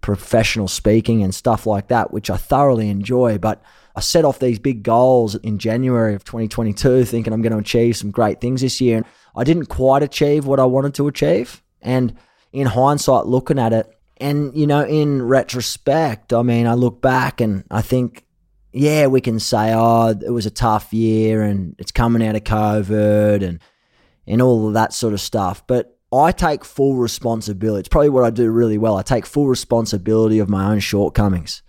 professional 0.00 0.68
speaking 0.68 1.22
and 1.22 1.34
stuff 1.34 1.66
like 1.66 1.88
that, 1.88 2.14
which 2.14 2.30
I 2.30 2.38
thoroughly 2.38 2.88
enjoy. 2.88 3.36
But 3.36 3.62
I 3.94 4.00
set 4.00 4.24
off 4.24 4.38
these 4.38 4.58
big 4.58 4.82
goals 4.82 5.34
in 5.34 5.58
January 5.58 6.14
of 6.14 6.24
2022 6.24 7.04
thinking 7.04 7.34
I'm 7.34 7.42
going 7.42 7.52
to 7.52 7.58
achieve 7.58 7.98
some 7.98 8.10
great 8.10 8.40
things 8.40 8.62
this 8.62 8.80
year. 8.80 8.96
And 8.96 9.06
I 9.36 9.44
didn't 9.44 9.66
quite 9.66 10.02
achieve 10.02 10.46
what 10.46 10.58
I 10.58 10.64
wanted 10.64 10.94
to 10.94 11.08
achieve. 11.08 11.62
And 11.82 12.14
in 12.50 12.66
hindsight, 12.66 13.26
looking 13.26 13.58
at 13.58 13.74
it, 13.74 13.94
and 14.16 14.56
you 14.56 14.66
know, 14.66 14.82
in 14.82 15.20
retrospect, 15.20 16.32
I 16.32 16.40
mean, 16.40 16.66
I 16.66 16.72
look 16.72 17.02
back 17.02 17.42
and 17.42 17.64
I 17.70 17.82
think, 17.82 18.24
yeah, 18.72 19.08
we 19.08 19.20
can 19.20 19.40
say, 19.40 19.74
oh, 19.74 20.08
it 20.08 20.30
was 20.30 20.46
a 20.46 20.50
tough 20.50 20.94
year, 20.94 21.42
and 21.42 21.74
it's 21.78 21.92
coming 21.92 22.26
out 22.26 22.34
of 22.34 22.44
COVID, 22.44 23.46
and 23.46 23.60
and 24.26 24.42
all 24.42 24.68
of 24.68 24.74
that 24.74 24.92
sort 24.92 25.14
of 25.14 25.20
stuff. 25.20 25.66
But 25.66 25.98
I 26.12 26.32
take 26.32 26.64
full 26.64 26.94
responsibility. 26.94 27.80
It's 27.80 27.88
probably 27.88 28.10
what 28.10 28.24
I 28.24 28.30
do 28.30 28.50
really 28.50 28.78
well. 28.78 28.96
I 28.96 29.02
take 29.02 29.26
full 29.26 29.48
responsibility 29.48 30.38
of 30.38 30.48
my 30.48 30.70
own 30.70 30.80
shortcomings, 30.80 31.62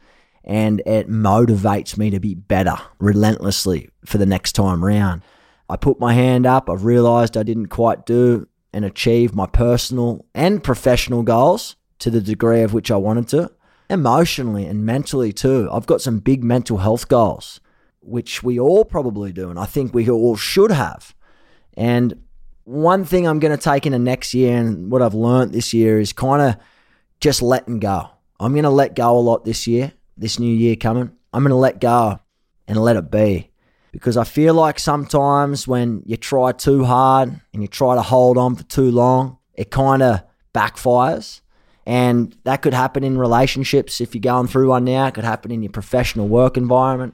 and 0.44 0.82
it 0.86 1.10
motivates 1.10 1.98
me 1.98 2.10
to 2.12 2.20
be 2.20 2.36
better 2.36 2.78
relentlessly 3.00 3.90
for 4.06 4.18
the 4.18 4.26
next 4.26 4.54
time 4.54 4.84
round. 4.84 5.24
I 5.70 5.76
put 5.76 6.00
my 6.00 6.14
hand 6.14 6.46
up. 6.46 6.70
I've 6.70 6.86
realized 6.86 7.36
I 7.36 7.44
didn't 7.44 7.68
quite 7.68 8.06
do 8.06 8.48
and 8.72 8.86
achieve 8.86 9.34
my 9.34 9.48
personal 9.48 10.26
and 10.34 10.64
professional 10.64 11.24
goals 11.24 11.76
to 12.00 12.10
the 12.12 12.22
degree 12.22 12.62
of 12.62 12.74
which 12.74 12.92
I 12.92 12.96
wanted 12.96 13.28
to, 13.30 13.52
emotionally 13.90 14.66
and 14.66 14.86
mentally 14.86 15.34
too. 15.34 15.68
I've 15.72 15.88
got 15.88 16.02
some 16.02 16.20
big 16.20 16.44
mental 16.44 16.78
health 16.78 17.08
goals, 17.08 17.60
which 18.02 18.44
we 18.44 18.60
all 18.60 18.86
probably 18.86 19.34
do, 19.34 19.50
and 19.50 19.58
I 19.60 19.66
think 19.66 19.94
we 19.94 20.10
all 20.10 20.36
should 20.36 20.72
have. 20.72 21.16
And 21.76 22.22
one 22.68 23.06
thing 23.06 23.26
I'm 23.26 23.40
going 23.40 23.58
to 23.58 23.64
take 23.64 23.86
into 23.86 23.98
next 23.98 24.34
year 24.34 24.58
and 24.58 24.92
what 24.92 25.02
I've 25.02 25.14
learned 25.14 25.54
this 25.54 25.74
year 25.74 26.02
is 26.02 26.12
kind 26.12 26.42
of 26.42 26.58
just 27.22 27.42
letting 27.42 27.80
go. 27.80 28.10
I'm 28.42 28.52
going 28.52 28.66
to 28.66 28.70
let 28.70 28.94
go 28.94 29.18
a 29.18 29.22
lot 29.22 29.46
this 29.46 29.68
year, 29.68 29.94
this 30.18 30.38
new 30.38 30.54
year 30.54 30.76
coming. 30.76 31.10
I'm 31.32 31.44
going 31.44 31.52
to 31.52 31.56
let 31.56 31.80
go 31.80 32.20
and 32.68 32.78
let 32.78 32.98
it 32.98 33.10
be 33.10 33.52
because 33.94 34.18
I 34.18 34.26
feel 34.26 34.54
like 34.54 34.80
sometimes 34.80 35.66
when 35.66 36.04
you 36.06 36.18
try 36.18 36.52
too 36.52 36.84
hard 36.84 37.40
and 37.54 37.62
you 37.62 37.70
try 37.70 37.96
to 37.96 38.02
hold 38.02 38.38
on 38.38 38.56
for 38.56 38.64
too 38.64 38.92
long, 38.92 39.38
it 39.54 39.72
kind 39.72 40.04
of 40.04 40.24
backfires. 40.54 41.40
And 41.86 42.36
that 42.44 42.62
could 42.62 42.74
happen 42.74 43.06
in 43.06 43.18
relationships 43.18 44.02
if 44.02 44.14
you're 44.14 44.20
going 44.20 44.48
through 44.48 44.68
one 44.68 44.84
now. 44.84 45.08
It 45.08 45.14
could 45.14 45.24
happen 45.24 45.52
in 45.52 45.64
your 45.64 45.72
professional 45.72 46.28
work 46.28 46.58
environment. 46.58 47.14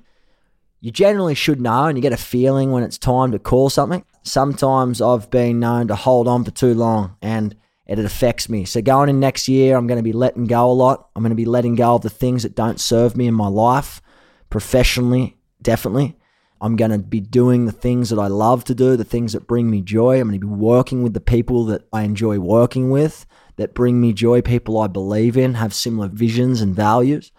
You 0.82 0.90
generally 0.90 1.36
should 1.36 1.62
know 1.62 1.86
and 1.86 1.96
you 1.96 2.02
get 2.02 2.12
a 2.12 2.18
feeling 2.18 2.72
when 2.72 2.82
it's 2.82 2.98
time 2.98 3.32
to 3.34 3.40
call 3.40 3.70
something. 3.70 4.04
Sometimes 4.24 5.02
I've 5.02 5.30
been 5.30 5.60
known 5.60 5.88
to 5.90 5.96
hold 5.96 6.28
on 6.28 6.44
for 6.44 6.52
too 6.52 6.74
long 6.74 7.18
and 7.22 7.56
it 7.86 8.00
affects 8.00 8.48
me. 8.48 8.66
So 8.66 8.82
going 8.82 9.10
in 9.10 9.20
next 9.20 9.48
year, 9.48 9.76
I'm 9.76 9.88
going 9.88 10.00
to 10.00 10.04
be 10.04 10.14
letting 10.14 10.46
go 10.46 10.70
a 10.70 10.72
lot. 10.72 11.10
I'm 11.16 11.22
going 11.22 11.32
to 11.32 11.36
be 11.36 11.46
letting 11.46 11.76
go 11.76 11.96
of 11.96 12.02
the 12.02 12.10
things 12.10 12.44
that 12.44 12.56
don't 12.56 12.80
serve 12.80 13.18
me 13.18 13.28
in 13.28 13.34
my 13.34 13.48
life, 13.48 14.02
professionally, 14.50 15.38
definitely. 15.62 16.18
I'm 16.62 16.78
going 16.78 16.92
to 16.92 16.98
be 16.98 17.20
doing 17.20 17.66
the 17.66 17.74
things 17.74 18.10
that 18.10 18.20
I 18.20 18.28
love 18.28 18.64
to 18.66 18.74
do, 18.74 18.96
the 18.96 19.04
things 19.04 19.34
that 19.34 19.48
bring 19.48 19.70
me 19.70 19.82
joy. 19.82 20.22
I'm 20.22 20.30
going 20.30 20.40
to 20.40 20.48
be 20.48 20.54
working 20.54 21.04
with 21.04 21.14
the 21.14 21.20
people 21.20 21.66
that 21.66 21.86
I 21.92 22.04
enjoy 22.04 22.40
working 22.40 22.90
with 22.90 23.26
that 23.58 23.74
bring 23.74 24.00
me 24.00 24.14
joy, 24.14 24.42
people 24.42 24.80
I 24.80 24.88
believe 24.88 25.36
in, 25.36 25.56
have 25.56 25.74
similar 25.74 26.08
visions 26.08 26.62
and 26.62 26.74
values. 26.74 27.34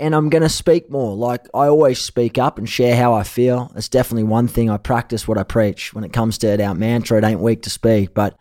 And 0.00 0.14
I'm 0.14 0.30
going 0.30 0.42
to 0.42 0.48
speak 0.48 0.90
more. 0.90 1.14
Like 1.14 1.46
I 1.54 1.66
always 1.66 2.00
speak 2.00 2.38
up 2.38 2.58
and 2.58 2.68
share 2.68 2.96
how 2.96 3.12
I 3.12 3.22
feel. 3.22 3.70
It's 3.76 3.88
definitely 3.88 4.24
one 4.24 4.48
thing 4.48 4.70
I 4.70 4.78
practice 4.78 5.28
what 5.28 5.38
I 5.38 5.42
preach 5.42 5.94
when 5.94 6.04
it 6.04 6.12
comes 6.12 6.38
to 6.38 6.48
it. 6.48 6.60
our 6.60 6.74
mantra. 6.74 7.18
It 7.18 7.24
ain't 7.24 7.40
weak 7.40 7.62
to 7.62 7.70
speak, 7.70 8.14
but 8.14 8.36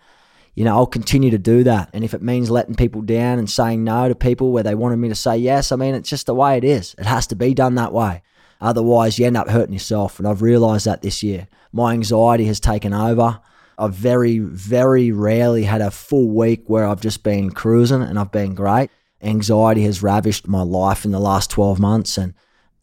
you 0.55 0.65
know, 0.65 0.75
I'll 0.75 0.87
continue 0.87 1.31
to 1.31 1.37
do 1.37 1.63
that. 1.65 1.89
And 1.93 2.03
if 2.03 2.13
it 2.13 2.21
means 2.21 2.49
letting 2.49 2.75
people 2.75 3.01
down 3.01 3.39
and 3.39 3.49
saying 3.49 3.83
no 3.83 4.07
to 4.07 4.15
people 4.15 4.51
where 4.51 4.63
they 4.63 4.75
wanted 4.75 4.97
me 4.97 5.09
to 5.09 5.15
say 5.15 5.37
yes, 5.37 5.71
I 5.71 5.75
mean, 5.75 5.95
it's 5.95 6.09
just 6.09 6.25
the 6.25 6.35
way 6.35 6.57
it 6.57 6.63
is. 6.63 6.95
It 6.97 7.05
has 7.05 7.27
to 7.27 7.35
be 7.35 7.53
done 7.53 7.75
that 7.75 7.93
way. 7.93 8.23
Otherwise, 8.61 9.17
you 9.17 9.25
end 9.25 9.37
up 9.37 9.49
hurting 9.49 9.73
yourself. 9.73 10.19
And 10.19 10.27
I've 10.27 10.41
realized 10.41 10.85
that 10.85 11.01
this 11.01 11.23
year. 11.23 11.47
My 11.71 11.93
anxiety 11.93 12.45
has 12.45 12.59
taken 12.59 12.93
over. 12.93 13.39
I've 13.77 13.93
very, 13.93 14.39
very 14.39 15.11
rarely 15.11 15.63
had 15.63 15.81
a 15.81 15.91
full 15.91 16.29
week 16.29 16.63
where 16.67 16.85
I've 16.85 16.99
just 16.99 17.23
been 17.23 17.51
cruising 17.51 18.01
and 18.01 18.19
I've 18.19 18.31
been 18.31 18.53
great. 18.53 18.89
Anxiety 19.21 19.83
has 19.83 20.03
ravished 20.03 20.47
my 20.47 20.61
life 20.61 21.05
in 21.05 21.11
the 21.11 21.19
last 21.19 21.49
12 21.49 21.79
months. 21.79 22.17
And 22.17 22.33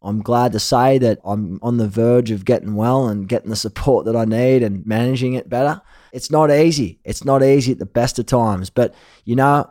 I'm 0.02 0.23
glad 0.23 0.52
to 0.52 0.61
say 0.61 0.99
that 0.99 1.19
I'm 1.25 1.59
on 1.62 1.78
the 1.78 1.88
verge 1.88 2.31
of 2.31 2.45
getting 2.45 2.75
well 2.75 3.09
and 3.09 3.28
getting 3.28 3.50
the 3.50 3.57
support 3.57 4.05
that 4.07 4.16
I 4.16 4.25
need 4.25 4.62
and 4.62 4.87
managing 4.87 5.35
it 5.35 5.49
better. 5.49 5.81
It's 6.12 6.31
not 6.31 6.50
easy. 6.50 7.00
It's 7.05 7.25
not 7.25 7.43
easy 7.43 7.73
at 7.73 7.78
the 7.78 7.87
best 7.87 8.19
of 8.19 8.26
times. 8.26 8.71
But 8.71 8.95
you 9.25 9.37
know 9.37 9.71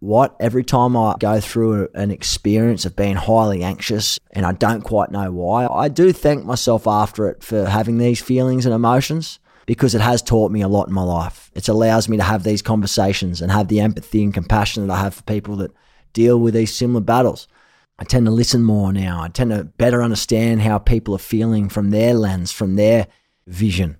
what? 0.00 0.36
Every 0.40 0.64
time 0.64 0.96
I 0.96 1.14
go 1.18 1.40
through 1.40 1.88
an 1.94 2.10
experience 2.10 2.84
of 2.84 2.96
being 2.96 3.16
highly 3.16 3.62
anxious 3.62 4.18
and 4.32 4.46
I 4.46 4.52
don't 4.52 4.82
quite 4.82 5.10
know 5.10 5.30
why, 5.30 5.66
I 5.66 5.88
do 5.88 6.12
thank 6.12 6.44
myself 6.44 6.86
after 6.86 7.28
it 7.28 7.42
for 7.42 7.66
having 7.66 7.98
these 7.98 8.22
feelings 8.22 8.64
and 8.64 8.74
emotions 8.74 9.38
because 9.66 9.94
it 9.94 10.00
has 10.00 10.22
taught 10.22 10.50
me 10.50 10.62
a 10.62 10.68
lot 10.68 10.88
in 10.88 10.94
my 10.94 11.02
life. 11.02 11.50
It 11.54 11.68
allows 11.68 12.08
me 12.08 12.16
to 12.16 12.22
have 12.22 12.42
these 12.42 12.62
conversations 12.62 13.42
and 13.42 13.52
have 13.52 13.68
the 13.68 13.80
empathy 13.80 14.24
and 14.24 14.32
compassion 14.32 14.86
that 14.86 14.94
I 14.94 14.98
have 14.98 15.14
for 15.14 15.22
people 15.24 15.56
that 15.56 15.72
deal 16.12 16.38
with 16.38 16.54
these 16.54 16.74
similar 16.74 17.00
battles. 17.00 17.48
I 17.98 18.04
tend 18.04 18.26
to 18.26 18.32
listen 18.32 18.62
more 18.62 18.92
now. 18.92 19.22
I 19.22 19.28
tend 19.28 19.50
to 19.50 19.64
better 19.64 20.02
understand 20.02 20.62
how 20.62 20.78
people 20.78 21.14
are 21.14 21.18
feeling 21.18 21.68
from 21.68 21.90
their 21.90 22.14
lens, 22.14 22.52
from 22.52 22.76
their 22.76 23.08
vision. 23.46 23.96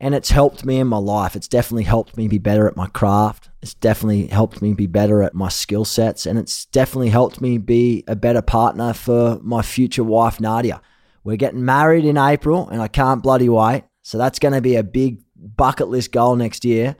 And 0.00 0.14
it's 0.14 0.30
helped 0.30 0.64
me 0.64 0.78
in 0.78 0.86
my 0.86 0.98
life. 0.98 1.36
It's 1.36 1.48
definitely 1.48 1.84
helped 1.84 2.16
me 2.16 2.26
be 2.26 2.38
better 2.38 2.66
at 2.66 2.76
my 2.76 2.86
craft. 2.86 3.50
It's 3.62 3.74
definitely 3.74 4.26
helped 4.26 4.60
me 4.60 4.74
be 4.74 4.86
better 4.86 5.22
at 5.22 5.34
my 5.34 5.48
skill 5.48 5.84
sets. 5.84 6.26
And 6.26 6.38
it's 6.38 6.66
definitely 6.66 7.10
helped 7.10 7.40
me 7.40 7.58
be 7.58 8.04
a 8.08 8.16
better 8.16 8.42
partner 8.42 8.92
for 8.92 9.38
my 9.42 9.62
future 9.62 10.04
wife, 10.04 10.40
Nadia. 10.40 10.80
We're 11.22 11.36
getting 11.36 11.64
married 11.64 12.04
in 12.04 12.18
April, 12.18 12.68
and 12.68 12.82
I 12.82 12.88
can't 12.88 13.22
bloody 13.22 13.48
wait. 13.48 13.84
So 14.02 14.18
that's 14.18 14.38
going 14.38 14.52
to 14.52 14.60
be 14.60 14.76
a 14.76 14.82
big 14.82 15.22
bucket 15.36 15.88
list 15.88 16.12
goal 16.12 16.36
next 16.36 16.64
year. 16.64 16.96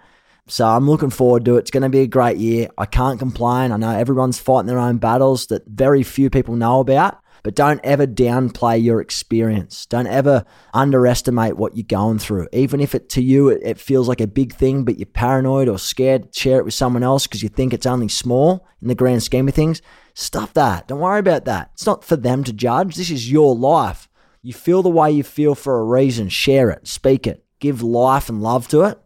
So 0.46 0.66
I'm 0.66 0.88
looking 0.88 1.10
forward 1.10 1.44
to 1.46 1.56
it. 1.56 1.60
It's 1.60 1.70
going 1.70 1.84
to 1.84 1.88
be 1.88 2.00
a 2.00 2.06
great 2.06 2.36
year. 2.36 2.68
I 2.76 2.84
can't 2.84 3.18
complain. 3.18 3.72
I 3.72 3.76
know 3.76 3.90
everyone's 3.90 4.38
fighting 4.38 4.66
their 4.66 4.78
own 4.78 4.98
battles 4.98 5.46
that 5.46 5.66
very 5.66 6.02
few 6.02 6.28
people 6.28 6.54
know 6.54 6.80
about, 6.80 7.18
but 7.42 7.54
don't 7.54 7.80
ever 7.82 8.06
downplay 8.06 8.82
your 8.82 9.00
experience. 9.00 9.86
Don't 9.86 10.06
ever 10.06 10.44
underestimate 10.74 11.56
what 11.56 11.76
you're 11.76 11.84
going 11.84 12.18
through. 12.18 12.48
Even 12.52 12.80
if 12.80 12.94
it 12.94 13.08
to 13.10 13.22
you 13.22 13.48
it, 13.48 13.78
feels 13.80 14.06
like 14.06 14.20
a 14.20 14.26
big 14.26 14.54
thing, 14.54 14.84
but 14.84 14.98
you're 14.98 15.06
paranoid 15.06 15.68
or 15.68 15.78
scared 15.78 16.34
share 16.34 16.58
it 16.58 16.64
with 16.66 16.74
someone 16.74 17.02
else 17.02 17.26
because 17.26 17.42
you 17.42 17.48
think 17.48 17.72
it's 17.72 17.86
only 17.86 18.08
small 18.08 18.66
in 18.82 18.88
the 18.88 18.94
grand 18.94 19.22
scheme 19.22 19.48
of 19.48 19.54
things. 19.54 19.80
Stuff 20.12 20.52
that. 20.54 20.88
Don't 20.88 21.00
worry 21.00 21.20
about 21.20 21.46
that. 21.46 21.70
It's 21.72 21.86
not 21.86 22.04
for 22.04 22.16
them 22.16 22.44
to 22.44 22.52
judge. 22.52 22.96
This 22.96 23.10
is 23.10 23.32
your 23.32 23.56
life. 23.56 24.08
You 24.42 24.52
feel 24.52 24.82
the 24.82 24.90
way 24.90 25.10
you 25.10 25.22
feel 25.22 25.54
for 25.54 25.80
a 25.80 25.84
reason. 25.84 26.28
Share 26.28 26.68
it, 26.68 26.86
speak 26.86 27.26
it, 27.26 27.44
give 27.60 27.82
life 27.82 28.28
and 28.28 28.42
love 28.42 28.68
to 28.68 28.82
it, 28.82 28.98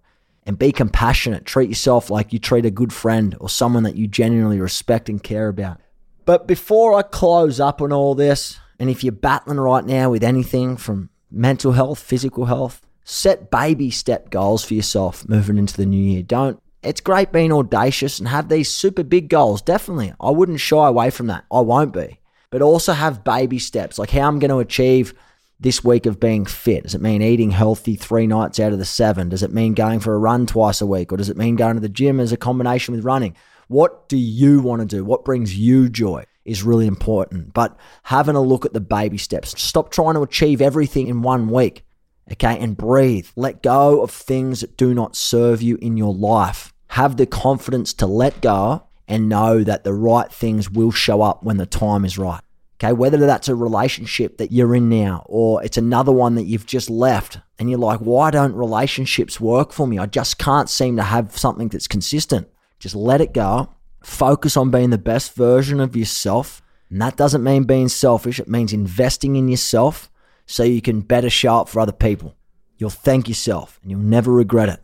and 0.49 0.59
be 0.59 0.73
compassionate. 0.73 1.45
Treat 1.45 1.69
yourself 1.69 2.09
like 2.09 2.33
you 2.33 2.39
treat 2.39 2.65
a 2.65 2.71
good 2.71 2.91
friend 2.91 3.37
or 3.39 3.51
someone 3.51 3.83
that 3.83 3.97
you 3.97 4.09
genuinely 4.09 4.59
respect 4.59 5.11
and 5.11 5.23
care 5.23 5.49
about. 5.49 5.79
But 6.25 6.49
before 6.49 6.95
I 6.95 7.03
close 7.03 7.61
up 7.61 7.83
on 7.83 7.93
all 7.93 8.15
this, 8.15 8.59
and 8.79 8.89
if 8.89 9.05
you're 9.05 9.13
battling 9.13 9.61
right 9.61 9.85
now 9.85 10.11
with 10.11 10.25
anything 10.25 10.79
from 10.79 11.11
mental 11.31 11.73
health, 11.73 11.99
physical 11.99 12.47
health, 12.47 12.81
set 13.05 13.51
baby 13.51 13.91
step 13.91 14.31
goals 14.31 14.65
for 14.65 14.73
yourself 14.73 15.29
moving 15.29 15.59
into 15.59 15.77
the 15.77 15.85
new 15.85 16.03
year. 16.03 16.23
Don't 16.23 16.59
it's 16.83 17.03
great 17.03 17.31
being 17.31 17.53
audacious 17.53 18.19
and 18.19 18.29
have 18.29 18.49
these 18.49 18.71
super 18.71 19.03
big 19.03 19.29
goals. 19.29 19.61
Definitely. 19.61 20.15
I 20.19 20.31
wouldn't 20.31 20.61
shy 20.61 20.89
away 20.89 21.11
from 21.11 21.27
that. 21.27 21.45
I 21.53 21.61
won't 21.61 21.93
be. 21.93 22.21
But 22.51 22.63
also 22.63 22.95
have 22.95 23.25
baby 23.25 23.59
steps, 23.59 23.99
like 23.99 24.11
how 24.11 24.27
I'm 24.27 24.39
going 24.39 24.51
to 24.51 24.61
achieve 24.61 25.13
this 25.61 25.83
week 25.83 26.07
of 26.07 26.21
being 26.21 26.45
fit? 26.45 26.85
Does 26.85 26.95
it 26.95 27.01
mean 27.01 27.23
eating 27.23 27.51
healthy 27.51 27.97
three 27.97 28.27
nights 28.27 28.61
out 28.61 28.73
of 28.73 28.79
the 28.79 28.85
seven? 28.85 29.29
Does 29.29 29.43
it 29.43 29.53
mean 29.53 29.75
going 29.75 30.01
for 30.01 30.15
a 30.15 30.19
run 30.19 30.47
twice 30.47 30.81
a 30.81 30.87
week? 30.87 31.13
Or 31.13 31.17
does 31.17 31.29
it 31.29 31.37
mean 31.37 31.57
going 31.57 31.75
to 31.75 31.81
the 31.81 31.89
gym 31.89 32.21
as 32.21 32.33
a 32.33 32.37
combination 32.37 32.95
with 32.95 33.05
running? 33.05 33.35
What 33.69 34.09
do 34.09 34.17
you 34.17 34.61
want 34.61 34.81
to 34.81 34.97
do? 34.97 35.05
What 35.05 35.25
brings 35.25 35.57
you 35.57 35.89
joy 35.89 36.25
is 36.49 36.63
really 36.63 36.87
important. 36.87 37.53
But 37.53 37.77
having 38.05 38.35
a 38.35 38.41
look 38.41 38.65
at 38.65 38.73
the 38.73 38.81
baby 38.81 39.19
steps. 39.19 39.61
Stop 39.61 39.91
trying 39.91 40.15
to 40.15 40.23
achieve 40.23 40.61
everything 40.61 41.07
in 41.07 41.23
one 41.23 41.49
week. 41.49 41.85
Okay. 42.33 42.59
And 42.59 42.77
breathe. 42.77 43.29
Let 43.37 43.63
go 43.63 44.03
of 44.03 44.11
things 44.11 44.61
that 44.61 44.77
do 44.77 44.95
not 44.95 45.15
serve 45.15 45.63
you 45.63 45.77
in 45.81 45.97
your 45.97 46.15
life. 46.15 46.73
Have 46.89 47.17
the 47.17 47.27
confidence 47.27 47.93
to 47.95 48.07
let 48.07 48.41
go 48.41 48.85
and 49.07 49.29
know 49.29 49.63
that 49.63 49.85
the 49.85 49.95
right 49.95 50.31
things 50.33 50.71
will 50.71 50.91
show 50.91 51.23
up 51.23 51.43
when 51.43 51.57
the 51.57 51.67
time 51.67 52.05
is 52.05 52.19
right. 52.19 52.43
Okay, 52.81 52.93
whether 52.93 53.19
that's 53.19 53.49
a 53.49 53.57
relationship 53.57 54.39
that 54.39 54.53
you're 54.53 54.73
in 54.73 54.89
now 54.89 55.25
or 55.27 55.65
it's 55.65 55.77
another 55.77 56.13
one 56.13 56.37
that 56.37 56.45
you've 56.45 56.67
just 56.67 56.89
left 56.89 57.41
and 57.59 57.69
you're 57.69 57.79
like, 57.79 57.99
why 57.99 58.31
don't 58.31 58.55
relationships 58.55 59.41
work 59.41 59.73
for 59.73 59.89
me? 59.89 59.99
I 59.99 60.07
just 60.07 60.39
can't 60.39 60.71
seem 60.71 60.95
to 60.97 61.03
have 61.03 61.37
something 61.37 61.69
that's 61.69 61.89
consistent. 61.89 62.49
Just 62.79 62.95
let 62.95 63.21
it 63.21 63.35
go. 63.35 63.75
Focus 64.05 64.57
on 64.57 64.71
being 64.71 64.91
the 64.91 64.99
best 64.99 65.35
version 65.35 65.81
of 65.81 65.97
yourself. 65.97 66.63
And 66.89 67.03
that 67.03 67.17
doesn't 67.17 67.43
mean 67.43 67.65
being 67.65 67.89
selfish, 67.89 68.39
it 68.39 68.49
means 68.49 68.73
investing 68.73 69.35
in 69.35 69.49
yourself 69.49 70.09
so 70.47 70.63
you 70.63 70.81
can 70.81 71.01
better 71.01 71.29
show 71.29 71.57
up 71.57 71.69
for 71.69 71.81
other 71.81 71.91
people. 71.91 72.37
You'll 72.77 72.91
thank 72.91 73.29
yourself 73.29 73.81
and 73.83 73.91
you'll 73.91 74.01
never 74.01 74.31
regret 74.31 74.69
it. 74.69 74.81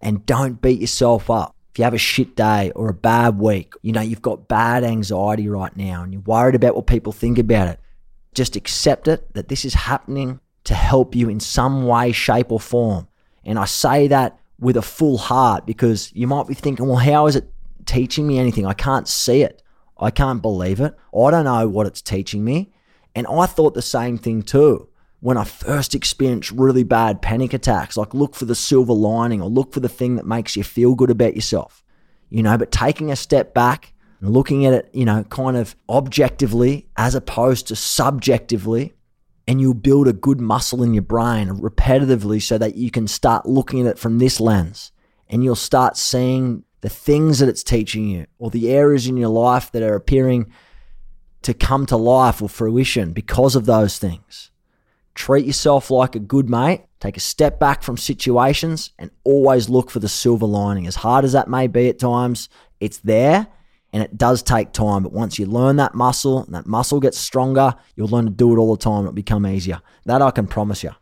And 0.00 0.24
don't 0.26 0.62
beat 0.62 0.80
yourself 0.80 1.28
up 1.28 1.56
if 1.72 1.78
you 1.78 1.84
have 1.84 1.94
a 1.94 1.98
shit 1.98 2.36
day 2.36 2.70
or 2.72 2.90
a 2.90 2.94
bad 2.94 3.38
week, 3.38 3.72
you 3.80 3.92
know, 3.92 4.02
you've 4.02 4.20
got 4.20 4.46
bad 4.46 4.84
anxiety 4.84 5.48
right 5.48 5.74
now 5.74 6.02
and 6.02 6.12
you're 6.12 6.20
worried 6.22 6.54
about 6.54 6.76
what 6.76 6.86
people 6.86 7.12
think 7.12 7.38
about 7.38 7.66
it, 7.66 7.80
just 8.34 8.56
accept 8.56 9.08
it 9.08 9.32
that 9.32 9.48
this 9.48 9.64
is 9.64 9.72
happening 9.72 10.38
to 10.64 10.74
help 10.74 11.14
you 11.14 11.30
in 11.30 11.40
some 11.40 11.86
way, 11.86 12.12
shape, 12.12 12.52
or 12.52 12.60
form. 12.60 13.08
And 13.42 13.58
I 13.58 13.64
say 13.64 14.06
that 14.08 14.38
with 14.60 14.76
a 14.76 14.82
full 14.82 15.16
heart 15.16 15.64
because 15.64 16.12
you 16.14 16.26
might 16.26 16.46
be 16.46 16.52
thinking, 16.52 16.86
well, 16.86 16.96
how 16.96 17.26
is 17.26 17.36
it 17.36 17.50
teaching 17.86 18.26
me 18.26 18.38
anything? 18.38 18.66
I 18.66 18.74
can't 18.74 19.08
see 19.08 19.42
it. 19.42 19.62
I 19.98 20.10
can't 20.10 20.42
believe 20.42 20.78
it. 20.78 20.94
I 21.16 21.30
don't 21.30 21.44
know 21.44 21.68
what 21.68 21.86
it's 21.86 22.02
teaching 22.02 22.44
me. 22.44 22.70
And 23.14 23.26
I 23.26 23.46
thought 23.46 23.72
the 23.72 23.80
same 23.82 24.18
thing 24.18 24.42
too 24.42 24.88
when 25.22 25.36
I 25.36 25.44
first 25.44 25.94
experienced 25.94 26.50
really 26.50 26.82
bad 26.82 27.22
panic 27.22 27.54
attacks, 27.54 27.96
like 27.96 28.12
look 28.12 28.34
for 28.34 28.44
the 28.44 28.56
silver 28.56 28.92
lining 28.92 29.40
or 29.40 29.48
look 29.48 29.72
for 29.72 29.78
the 29.78 29.88
thing 29.88 30.16
that 30.16 30.26
makes 30.26 30.56
you 30.56 30.64
feel 30.64 30.96
good 30.96 31.10
about 31.10 31.36
yourself, 31.36 31.84
you 32.28 32.42
know, 32.42 32.58
but 32.58 32.72
taking 32.72 33.08
a 33.12 33.14
step 33.14 33.54
back 33.54 33.92
and 34.20 34.30
looking 34.30 34.66
at 34.66 34.72
it, 34.72 34.90
you 34.92 35.04
know, 35.04 35.22
kind 35.22 35.56
of 35.56 35.76
objectively 35.88 36.88
as 36.96 37.14
opposed 37.14 37.68
to 37.68 37.76
subjectively, 37.76 38.94
and 39.46 39.60
you'll 39.60 39.74
build 39.74 40.08
a 40.08 40.12
good 40.12 40.40
muscle 40.40 40.82
in 40.82 40.92
your 40.92 41.04
brain 41.04 41.50
repetitively 41.50 42.42
so 42.42 42.58
that 42.58 42.74
you 42.74 42.90
can 42.90 43.06
start 43.06 43.46
looking 43.46 43.80
at 43.82 43.86
it 43.86 43.98
from 44.00 44.18
this 44.18 44.40
lens 44.40 44.90
and 45.28 45.44
you'll 45.44 45.54
start 45.54 45.96
seeing 45.96 46.64
the 46.80 46.88
things 46.88 47.38
that 47.38 47.48
it's 47.48 47.62
teaching 47.62 48.08
you 48.08 48.26
or 48.38 48.50
the 48.50 48.72
areas 48.72 49.06
in 49.06 49.16
your 49.16 49.28
life 49.28 49.70
that 49.70 49.84
are 49.84 49.94
appearing 49.94 50.52
to 51.42 51.54
come 51.54 51.86
to 51.86 51.96
life 51.96 52.42
or 52.42 52.48
fruition 52.48 53.12
because 53.12 53.54
of 53.54 53.66
those 53.66 53.98
things. 53.98 54.51
Treat 55.14 55.46
yourself 55.46 55.90
like 55.90 56.14
a 56.14 56.20
good 56.20 56.48
mate. 56.48 56.84
Take 57.00 57.16
a 57.16 57.20
step 57.20 57.58
back 57.58 57.82
from 57.82 57.96
situations 57.96 58.90
and 58.98 59.10
always 59.24 59.68
look 59.68 59.90
for 59.90 59.98
the 59.98 60.08
silver 60.08 60.46
lining. 60.46 60.86
As 60.86 60.96
hard 60.96 61.24
as 61.24 61.32
that 61.32 61.48
may 61.48 61.66
be 61.66 61.88
at 61.88 61.98
times, 61.98 62.48
it's 62.80 62.98
there 62.98 63.48
and 63.92 64.02
it 64.02 64.16
does 64.16 64.42
take 64.42 64.72
time. 64.72 65.02
But 65.02 65.12
once 65.12 65.38
you 65.38 65.46
learn 65.46 65.76
that 65.76 65.94
muscle 65.94 66.44
and 66.44 66.54
that 66.54 66.66
muscle 66.66 67.00
gets 67.00 67.18
stronger, 67.18 67.74
you'll 67.94 68.08
learn 68.08 68.24
to 68.24 68.30
do 68.30 68.54
it 68.54 68.58
all 68.58 68.74
the 68.74 68.82
time. 68.82 69.02
It'll 69.02 69.12
become 69.12 69.46
easier. 69.46 69.80
That 70.06 70.22
I 70.22 70.30
can 70.30 70.46
promise 70.46 70.82
you. 70.82 70.92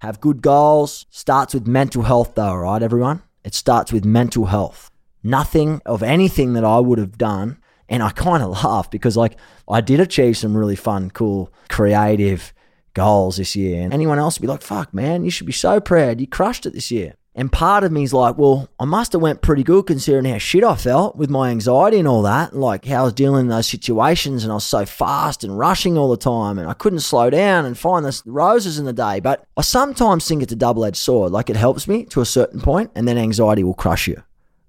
Have 0.00 0.20
good 0.20 0.42
goals. 0.42 1.06
Starts 1.10 1.54
with 1.54 1.66
mental 1.66 2.02
health, 2.02 2.34
though, 2.34 2.42
all 2.42 2.58
right, 2.58 2.82
everyone? 2.82 3.22
It 3.44 3.54
starts 3.54 3.92
with 3.92 4.04
mental 4.04 4.46
health. 4.46 4.90
Nothing 5.22 5.80
of 5.86 6.02
anything 6.02 6.52
that 6.52 6.64
I 6.64 6.78
would 6.78 6.98
have 6.98 7.18
done. 7.18 7.58
And 7.88 8.02
I 8.02 8.10
kind 8.10 8.42
of 8.42 8.50
laugh 8.64 8.90
because, 8.90 9.16
like, 9.16 9.36
I 9.68 9.80
did 9.80 10.00
achieve 10.00 10.36
some 10.36 10.56
really 10.56 10.76
fun, 10.76 11.10
cool, 11.10 11.52
creative 11.68 12.52
goals 12.96 13.36
this 13.36 13.54
year. 13.54 13.82
And 13.82 13.92
anyone 13.92 14.18
else 14.18 14.38
would 14.38 14.42
be 14.42 14.48
like, 14.48 14.62
fuck, 14.62 14.92
man, 14.92 15.22
you 15.22 15.30
should 15.30 15.46
be 15.46 15.52
so 15.52 15.78
proud. 15.80 16.20
You 16.20 16.26
crushed 16.26 16.66
it 16.66 16.72
this 16.72 16.90
year. 16.90 17.14
And 17.38 17.52
part 17.52 17.84
of 17.84 17.92
me 17.92 18.02
is 18.02 18.14
like, 18.14 18.38
well, 18.38 18.70
I 18.80 18.86
must 18.86 19.12
have 19.12 19.20
went 19.20 19.42
pretty 19.42 19.62
good 19.62 19.86
considering 19.86 20.24
how 20.24 20.38
shit 20.38 20.64
I 20.64 20.74
felt 20.74 21.16
with 21.16 21.28
my 21.28 21.50
anxiety 21.50 21.98
and 21.98 22.08
all 22.08 22.22
that. 22.22 22.56
Like 22.56 22.86
how 22.86 23.02
I 23.02 23.04
was 23.04 23.12
dealing 23.12 23.42
in 23.42 23.48
those 23.48 23.66
situations 23.66 24.42
and 24.42 24.50
I 24.50 24.54
was 24.54 24.64
so 24.64 24.86
fast 24.86 25.44
and 25.44 25.58
rushing 25.58 25.98
all 25.98 26.08
the 26.08 26.16
time 26.16 26.58
and 26.58 26.66
I 26.66 26.72
couldn't 26.72 27.00
slow 27.00 27.28
down 27.28 27.66
and 27.66 27.76
find 27.76 28.06
the 28.06 28.22
roses 28.24 28.78
in 28.78 28.86
the 28.86 28.94
day. 28.94 29.20
But 29.20 29.44
I 29.54 29.60
sometimes 29.60 30.26
think 30.26 30.42
it's 30.42 30.54
a 30.54 30.56
double-edged 30.56 30.96
sword. 30.96 31.30
Like 31.30 31.50
it 31.50 31.56
helps 31.56 31.86
me 31.86 32.06
to 32.06 32.22
a 32.22 32.26
certain 32.26 32.62
point 32.62 32.90
and 32.94 33.06
then 33.06 33.18
anxiety 33.18 33.62
will 33.62 33.74
crush 33.74 34.08
you. 34.08 34.22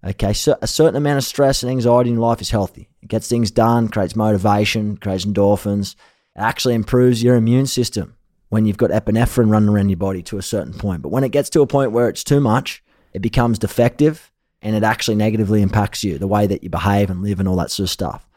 Okay, 0.06 0.34
so 0.34 0.58
a 0.62 0.68
certain 0.68 0.98
amount 0.98 1.20
of 1.20 1.24
stress 1.24 1.63
and 1.63 1.72
anxiety 1.72 2.10
in 2.10 2.18
life 2.18 2.42
is 2.42 2.50
healthy. 2.50 2.90
It 3.02 3.08
gets 3.08 3.30
things 3.30 3.50
done, 3.50 3.88
creates 3.88 4.16
motivation, 4.16 4.98
creates 4.98 5.24
endorphins. 5.24 5.96
It 6.36 6.42
actually 6.42 6.76
improves 6.76 7.24
your 7.24 7.38
immune 7.38 7.68
system 7.68 8.16
when 8.49 8.65
you've 8.65 8.77
got 8.77 8.91
epinephrine 8.91 9.51
running 9.51 9.69
around 9.69 9.89
your 9.89 9.97
body 9.97 10.21
to 10.23 10.38
a 10.38 10.41
certain 10.41 10.73
point. 10.73 11.01
But 11.01 11.10
when 11.10 11.23
it 11.23 11.31
gets 11.31 11.49
to 11.51 11.62
a 11.62 11.67
point 11.67 11.91
where 11.91 12.10
it's 12.10 12.23
too 12.23 12.39
much, 12.39 12.83
it 13.13 13.21
becomes 13.21 13.60
defective 13.60 14.31
and 14.62 14.75
it 14.75 14.83
actually 14.83 15.15
negatively 15.15 15.62
impacts 15.62 16.03
you, 16.03 16.17
the 16.17 16.27
way 16.27 16.47
that 16.47 16.63
you 16.63 16.69
behave 16.69 17.10
and 17.10 17.21
live 17.21 17.39
and 17.39 17.47
all 17.47 17.57
that 17.57 17.71
sort 17.71 17.86
of 17.86 17.91
stuff. 17.91 18.27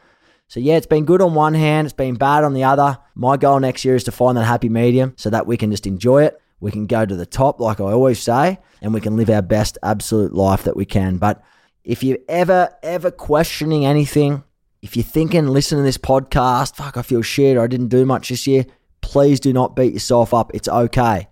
So, 0.49 0.59
yeah, 0.59 0.77
it's 0.77 0.87
been 0.87 1.05
good 1.05 1.23
on 1.23 1.35
one 1.35 1.55
hand, 1.55 1.87
it's 1.87 1.95
been 1.95 2.17
bad 2.17 2.43
on 2.43 2.55
the 2.55 2.65
other. 2.65 2.99
My 3.15 3.37
goal 3.37 3.61
next 3.61 3.85
year 3.85 3.95
is 3.95 4.05
to 4.05 4.13
find 4.13 4.37
that 4.37 4.45
happy 4.45 4.69
medium 4.69 5.15
so 5.17 5.31
that 5.31 5.47
we 5.47 5.57
can 5.57 5.71
just 5.71 5.87
enjoy 5.87 6.25
it. 6.25 6.41
We 6.59 6.73
can 6.73 6.87
go 6.87 7.07
to 7.07 7.17
the 7.17 7.25
top, 7.25 7.61
like 7.61 7.81
I 7.81 7.85
always 7.85 8.21
say, 8.21 8.59
and 8.83 8.93
we 8.93 9.01
can 9.01 9.17
live 9.17 9.31
our 9.31 9.43
best 9.43 9.79
absolute 9.83 10.35
life 10.35 10.65
that 10.65 10.77
we 10.77 10.85
can. 10.85 11.19
But 11.19 11.43
if 11.85 12.03
you're 12.03 12.19
ever, 12.29 12.69
ever 12.83 13.11
questioning 13.11 13.87
anything, 13.87 14.43
if 14.83 14.97
you're 14.97 15.05
thinking, 15.05 15.47
listen 15.47 15.79
to 15.79 15.85
this 15.85 15.99
podcast, 15.99 16.75
fuck, 16.75 16.97
I 16.97 17.03
feel 17.03 17.23
shit, 17.23 17.57
I 17.57 17.67
didn't 17.67 17.89
do 17.89 18.05
much 18.05 18.29
this 18.29 18.47
year, 18.47 18.67
please 19.01 19.41
do 19.41 19.53
not 19.53 19.77
beat 19.77 19.93
yourself 19.93 20.33
up. 20.35 20.51
It's 20.55 20.69
okay. 20.69 21.29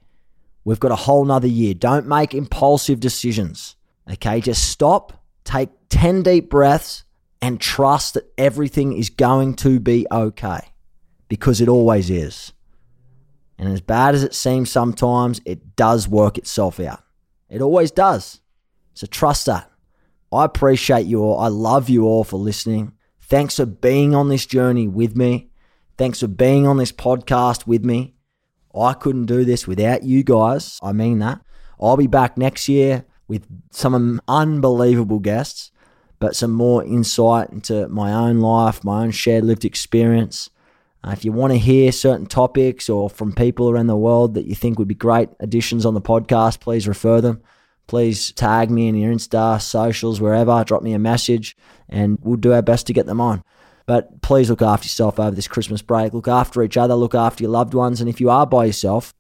We've 0.65 0.81
got 0.81 0.93
a 0.93 0.97
whole 0.97 1.25
nother 1.25 1.49
year. 1.49 1.75
Don't 1.75 2.07
make 2.07 2.35
impulsive 2.35 3.01
decisions. 3.01 3.77
Okay, 4.11 4.41
just 4.41 4.69
stop, 4.69 5.25
take 5.45 5.71
10 5.91 6.23
deep 6.23 6.51
breaths, 6.51 7.05
and 7.41 7.61
trust 7.61 8.15
that 8.15 8.31
everything 8.37 8.93
is 8.93 9.11
going 9.11 9.55
to 9.55 9.79
be 9.81 10.07
okay 10.11 10.61
because 11.29 11.61
it 11.61 11.69
always 11.69 12.11
is. 12.11 12.53
And 13.59 13.69
as 13.73 13.81
bad 13.81 14.15
as 14.15 14.23
it 14.23 14.35
seems 14.35 14.71
sometimes, 14.71 15.41
it 15.45 15.77
does 15.77 16.09
work 16.09 16.39
itself 16.39 16.81
out. 16.81 17.03
It 17.49 17.61
always 17.61 17.91
does. 17.91 18.41
So 18.95 19.07
trust 19.07 19.47
that. 19.47 19.71
I 20.33 20.45
appreciate 20.45 21.07
you 21.07 21.23
all. 21.23 21.41
I 21.41 21.49
love 21.49 21.89
you 21.89 22.05
all 22.05 22.25
for 22.25 22.37
listening. 22.37 22.93
Thanks 23.21 23.57
for 23.57 23.67
being 23.67 24.15
on 24.15 24.29
this 24.29 24.47
journey 24.47 24.87
with 24.87 25.17
me. 25.17 25.48
Thanks 25.99 26.21
for 26.21 26.29
being 26.29 26.65
on 26.65 26.77
this 26.77 26.93
podcast 26.93 27.67
with 27.67 27.85
me. 27.85 28.15
I 28.73 28.93
couldn't 28.93 29.27
do 29.27 29.45
this 29.45 29.67
without 29.67 30.05
you 30.05 30.23
guys. 30.23 30.79
I 30.81 30.93
mean 30.93 31.19
that. 31.19 31.41
I'll 31.81 31.97
be 31.97 32.07
back 32.07 32.39
next 32.39 32.69
year 32.69 33.05
with 33.27 33.45
some 33.73 34.21
unbelievable 34.29 35.19
guests, 35.19 35.73
but 36.21 36.37
some 36.37 36.53
more 36.53 36.85
insight 36.85 37.51
into 37.51 37.89
my 37.89 38.13
own 38.13 38.39
life, 38.39 38.85
my 38.85 39.03
own 39.03 39.11
shared 39.11 39.43
lived 39.43 39.65
experience. 39.65 40.51
Uh, 41.03 41.11
if 41.11 41.25
you 41.25 41.33
want 41.33 41.53
to 41.53 41.59
hear 41.59 41.91
certain 41.91 42.27
topics 42.27 42.89
or 42.89 43.11
from 43.11 43.33
people 43.33 43.69
around 43.69 43.89
the 43.89 43.97
world 43.97 44.35
that 44.35 44.47
you 44.47 44.55
think 44.55 44.79
would 44.79 44.87
be 44.87 44.95
great 44.95 45.29
additions 45.41 45.85
on 45.85 45.95
the 45.95 46.01
podcast, 46.01 46.61
please 46.61 46.87
refer 46.87 47.21
them. 47.21 47.43
Please 47.89 48.31
tag 48.33 48.71
me 48.71 48.87
in 48.87 48.95
your 48.95 49.13
Insta, 49.13 49.61
socials, 49.61 50.21
wherever. 50.21 50.63
Drop 50.63 50.83
me 50.83 50.93
a 50.93 50.99
message 51.01 51.57
and 51.89 52.19
we'll 52.23 52.37
do 52.37 52.53
our 52.53 52.63
best 52.63 52.87
to 52.87 52.93
get 52.93 53.07
them 53.07 53.21
on. 53.21 53.43
But 53.89 54.21
please 54.21 54.51
look 54.51 54.61
after 54.61 54.85
yourself 54.85 55.19
over 55.19 55.35
this 55.35 55.49
Christmas 55.49 55.81
break. 55.81 56.13
Look 56.13 56.29
after 56.29 56.63
each 56.63 56.77
other, 56.77 56.95
look 56.95 57.15
after 57.15 57.43
your 57.43 57.51
loved 57.51 57.73
ones. 57.73 58.03
And 58.03 58.11
if 58.11 58.21
you 58.21 58.29
are 58.29 58.45
by 58.45 58.67
yourself, 58.67 59.15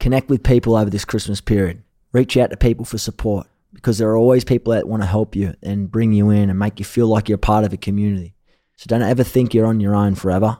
connect 0.00 0.30
with 0.30 0.42
people 0.42 0.76
over 0.76 0.88
this 0.88 1.04
Christmas 1.04 1.42
period. 1.42 1.82
Reach 2.10 2.34
out 2.38 2.48
to 2.48 2.56
people 2.56 2.86
for 2.86 2.96
support 2.96 3.46
because 3.74 3.98
there 3.98 4.08
are 4.08 4.16
always 4.16 4.42
people 4.42 4.72
that 4.72 4.88
want 4.88 5.02
to 5.02 5.06
help 5.06 5.36
you 5.36 5.52
and 5.62 5.90
bring 5.90 6.14
you 6.14 6.30
in 6.30 6.48
and 6.48 6.58
make 6.58 6.78
you 6.78 6.86
feel 6.86 7.06
like 7.06 7.28
you're 7.28 7.36
part 7.36 7.66
of 7.66 7.74
a 7.74 7.76
community. 7.76 8.34
So 8.76 8.86
don't 8.88 9.02
ever 9.02 9.24
think 9.24 9.52
you're 9.52 9.66
on 9.66 9.80
your 9.80 9.94
own 9.94 10.14
forever. 10.14 10.58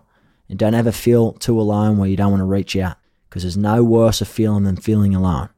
And 0.51 0.59
don't 0.59 0.75
ever 0.75 0.93
feel 0.93 1.33
too 1.33 1.59
alone 1.59 1.97
where 1.97 2.11
you 2.11 2.19
don't 2.19 2.33
want 2.33 2.43
to 2.43 2.45
reach 2.45 2.77
out 2.77 2.99
because 3.31 3.45
there's 3.45 3.57
no 3.57 3.83
worse 3.83 4.21
a 4.21 4.27
feeling 4.27 4.65
than 4.65 4.77
feeling 4.77 5.15
alone. 5.15 5.49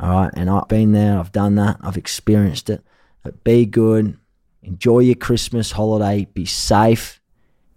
All 0.00 0.08
right. 0.08 0.30
And 0.32 0.48
I've 0.48 0.68
been 0.68 0.92
there, 0.92 1.18
I've 1.18 1.32
done 1.32 1.56
that, 1.56 1.76
I've 1.82 1.98
experienced 1.98 2.70
it. 2.70 2.82
But 3.22 3.44
be 3.44 3.66
good, 3.66 4.16
enjoy 4.62 5.00
your 5.00 5.16
Christmas 5.16 5.72
holiday, 5.72 6.28
be 6.32 6.46
safe, 6.46 7.20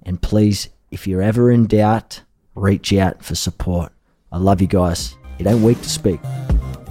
and 0.04 0.22
please, 0.22 0.70
if 0.92 1.08
you're 1.08 1.22
ever 1.22 1.52
in 1.52 1.68
doubt, 1.68 2.22
reach 2.56 2.94
out 2.94 3.24
for 3.24 3.36
support. 3.36 3.92
I 4.32 4.38
love 4.38 4.62
you 4.62 4.68
guys. 4.68 5.16
It 5.40 5.48
ain't 5.48 5.62
weak 5.62 5.82
to 5.82 5.90
speak. 5.90 6.20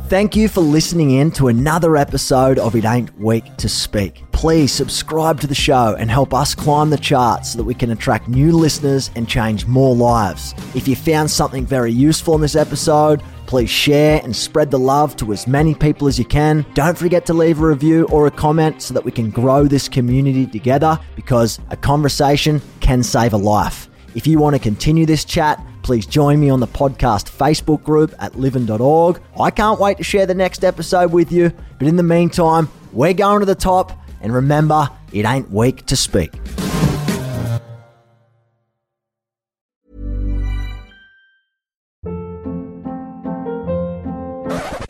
Thank 0.09 0.35
you 0.35 0.49
for 0.49 0.63
listening 0.63 1.11
in 1.11 1.31
to 1.33 1.49
another 1.49 1.95
episode 1.99 2.59
of 2.59 2.75
It 2.75 2.87
Ain't 2.87 3.15
Weak 3.19 3.45
to 3.59 3.69
Speak. 3.69 4.25
Please 4.33 4.73
subscribe 4.73 5.39
to 5.41 5.47
the 5.47 5.55
show 5.55 5.97
and 5.99 6.11
help 6.11 6.33
us 6.33 6.55
climb 6.55 6.89
the 6.89 6.97
charts 6.97 7.53
so 7.53 7.59
that 7.59 7.65
we 7.65 7.75
can 7.75 7.91
attract 7.91 8.27
new 8.27 8.53
listeners 8.53 9.11
and 9.17 9.29
change 9.29 9.67
more 9.67 9.95
lives. 9.95 10.55
If 10.75 10.89
you 10.89 10.97
found 10.97 11.31
something 11.31 11.67
very 11.67 11.93
useful 11.93 12.35
in 12.37 12.41
this 12.41 12.57
episode, 12.57 13.23
please 13.49 13.69
share 13.69 14.21
and 14.25 14.35
spread 14.35 14.71
the 14.71 14.79
love 14.79 15.17
to 15.17 15.33
as 15.33 15.47
many 15.47 15.75
people 15.75 16.09
as 16.09 16.19
you 16.19 16.25
can. 16.25 16.65
Don't 16.75 16.97
forget 16.97 17.27
to 17.27 17.35
leave 17.35 17.61
a 17.61 17.67
review 17.67 18.07
or 18.11 18.27
a 18.27 18.31
comment 18.31 18.81
so 18.81 18.95
that 18.95 19.05
we 19.05 19.11
can 19.11 19.29
grow 19.29 19.65
this 19.65 19.89
community 19.89 20.47
together 20.47 20.99
because 21.17 21.59
a 21.69 21.77
conversation 21.77 22.61
can 22.89 23.03
save 23.03 23.35
a 23.35 23.37
life. 23.37 23.87
If 24.15 24.27
you 24.27 24.39
want 24.39 24.57
to 24.57 24.59
continue 24.59 25.05
this 25.05 25.23
chat, 25.23 25.63
please 25.83 26.07
join 26.07 26.41
me 26.41 26.49
on 26.49 26.59
the 26.59 26.67
podcast 26.67 27.31
Facebook 27.31 27.83
group 27.83 28.15
at 28.19 28.35
livin.org. 28.37 29.21
I 29.39 29.51
can't 29.51 29.79
wait 29.79 29.99
to 29.99 30.03
share 30.03 30.25
the 30.25 30.35
next 30.35 30.65
episode 30.65 31.13
with 31.13 31.31
you, 31.31 31.53
but 31.79 31.87
in 31.87 31.97
the 31.97 32.03
meantime, 32.03 32.71
we're 32.95 33.13
going 33.13 33.41
to 33.41 33.45
the 33.47 33.55
top, 33.55 33.93
and 34.23 34.33
remember, 34.33 34.89
it 35.13 35.27
ain't 35.27 35.51
weak 35.51 35.85
to 35.85 35.97
speak. 35.97 36.33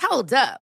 Hold 0.00 0.32
up. 0.32 0.60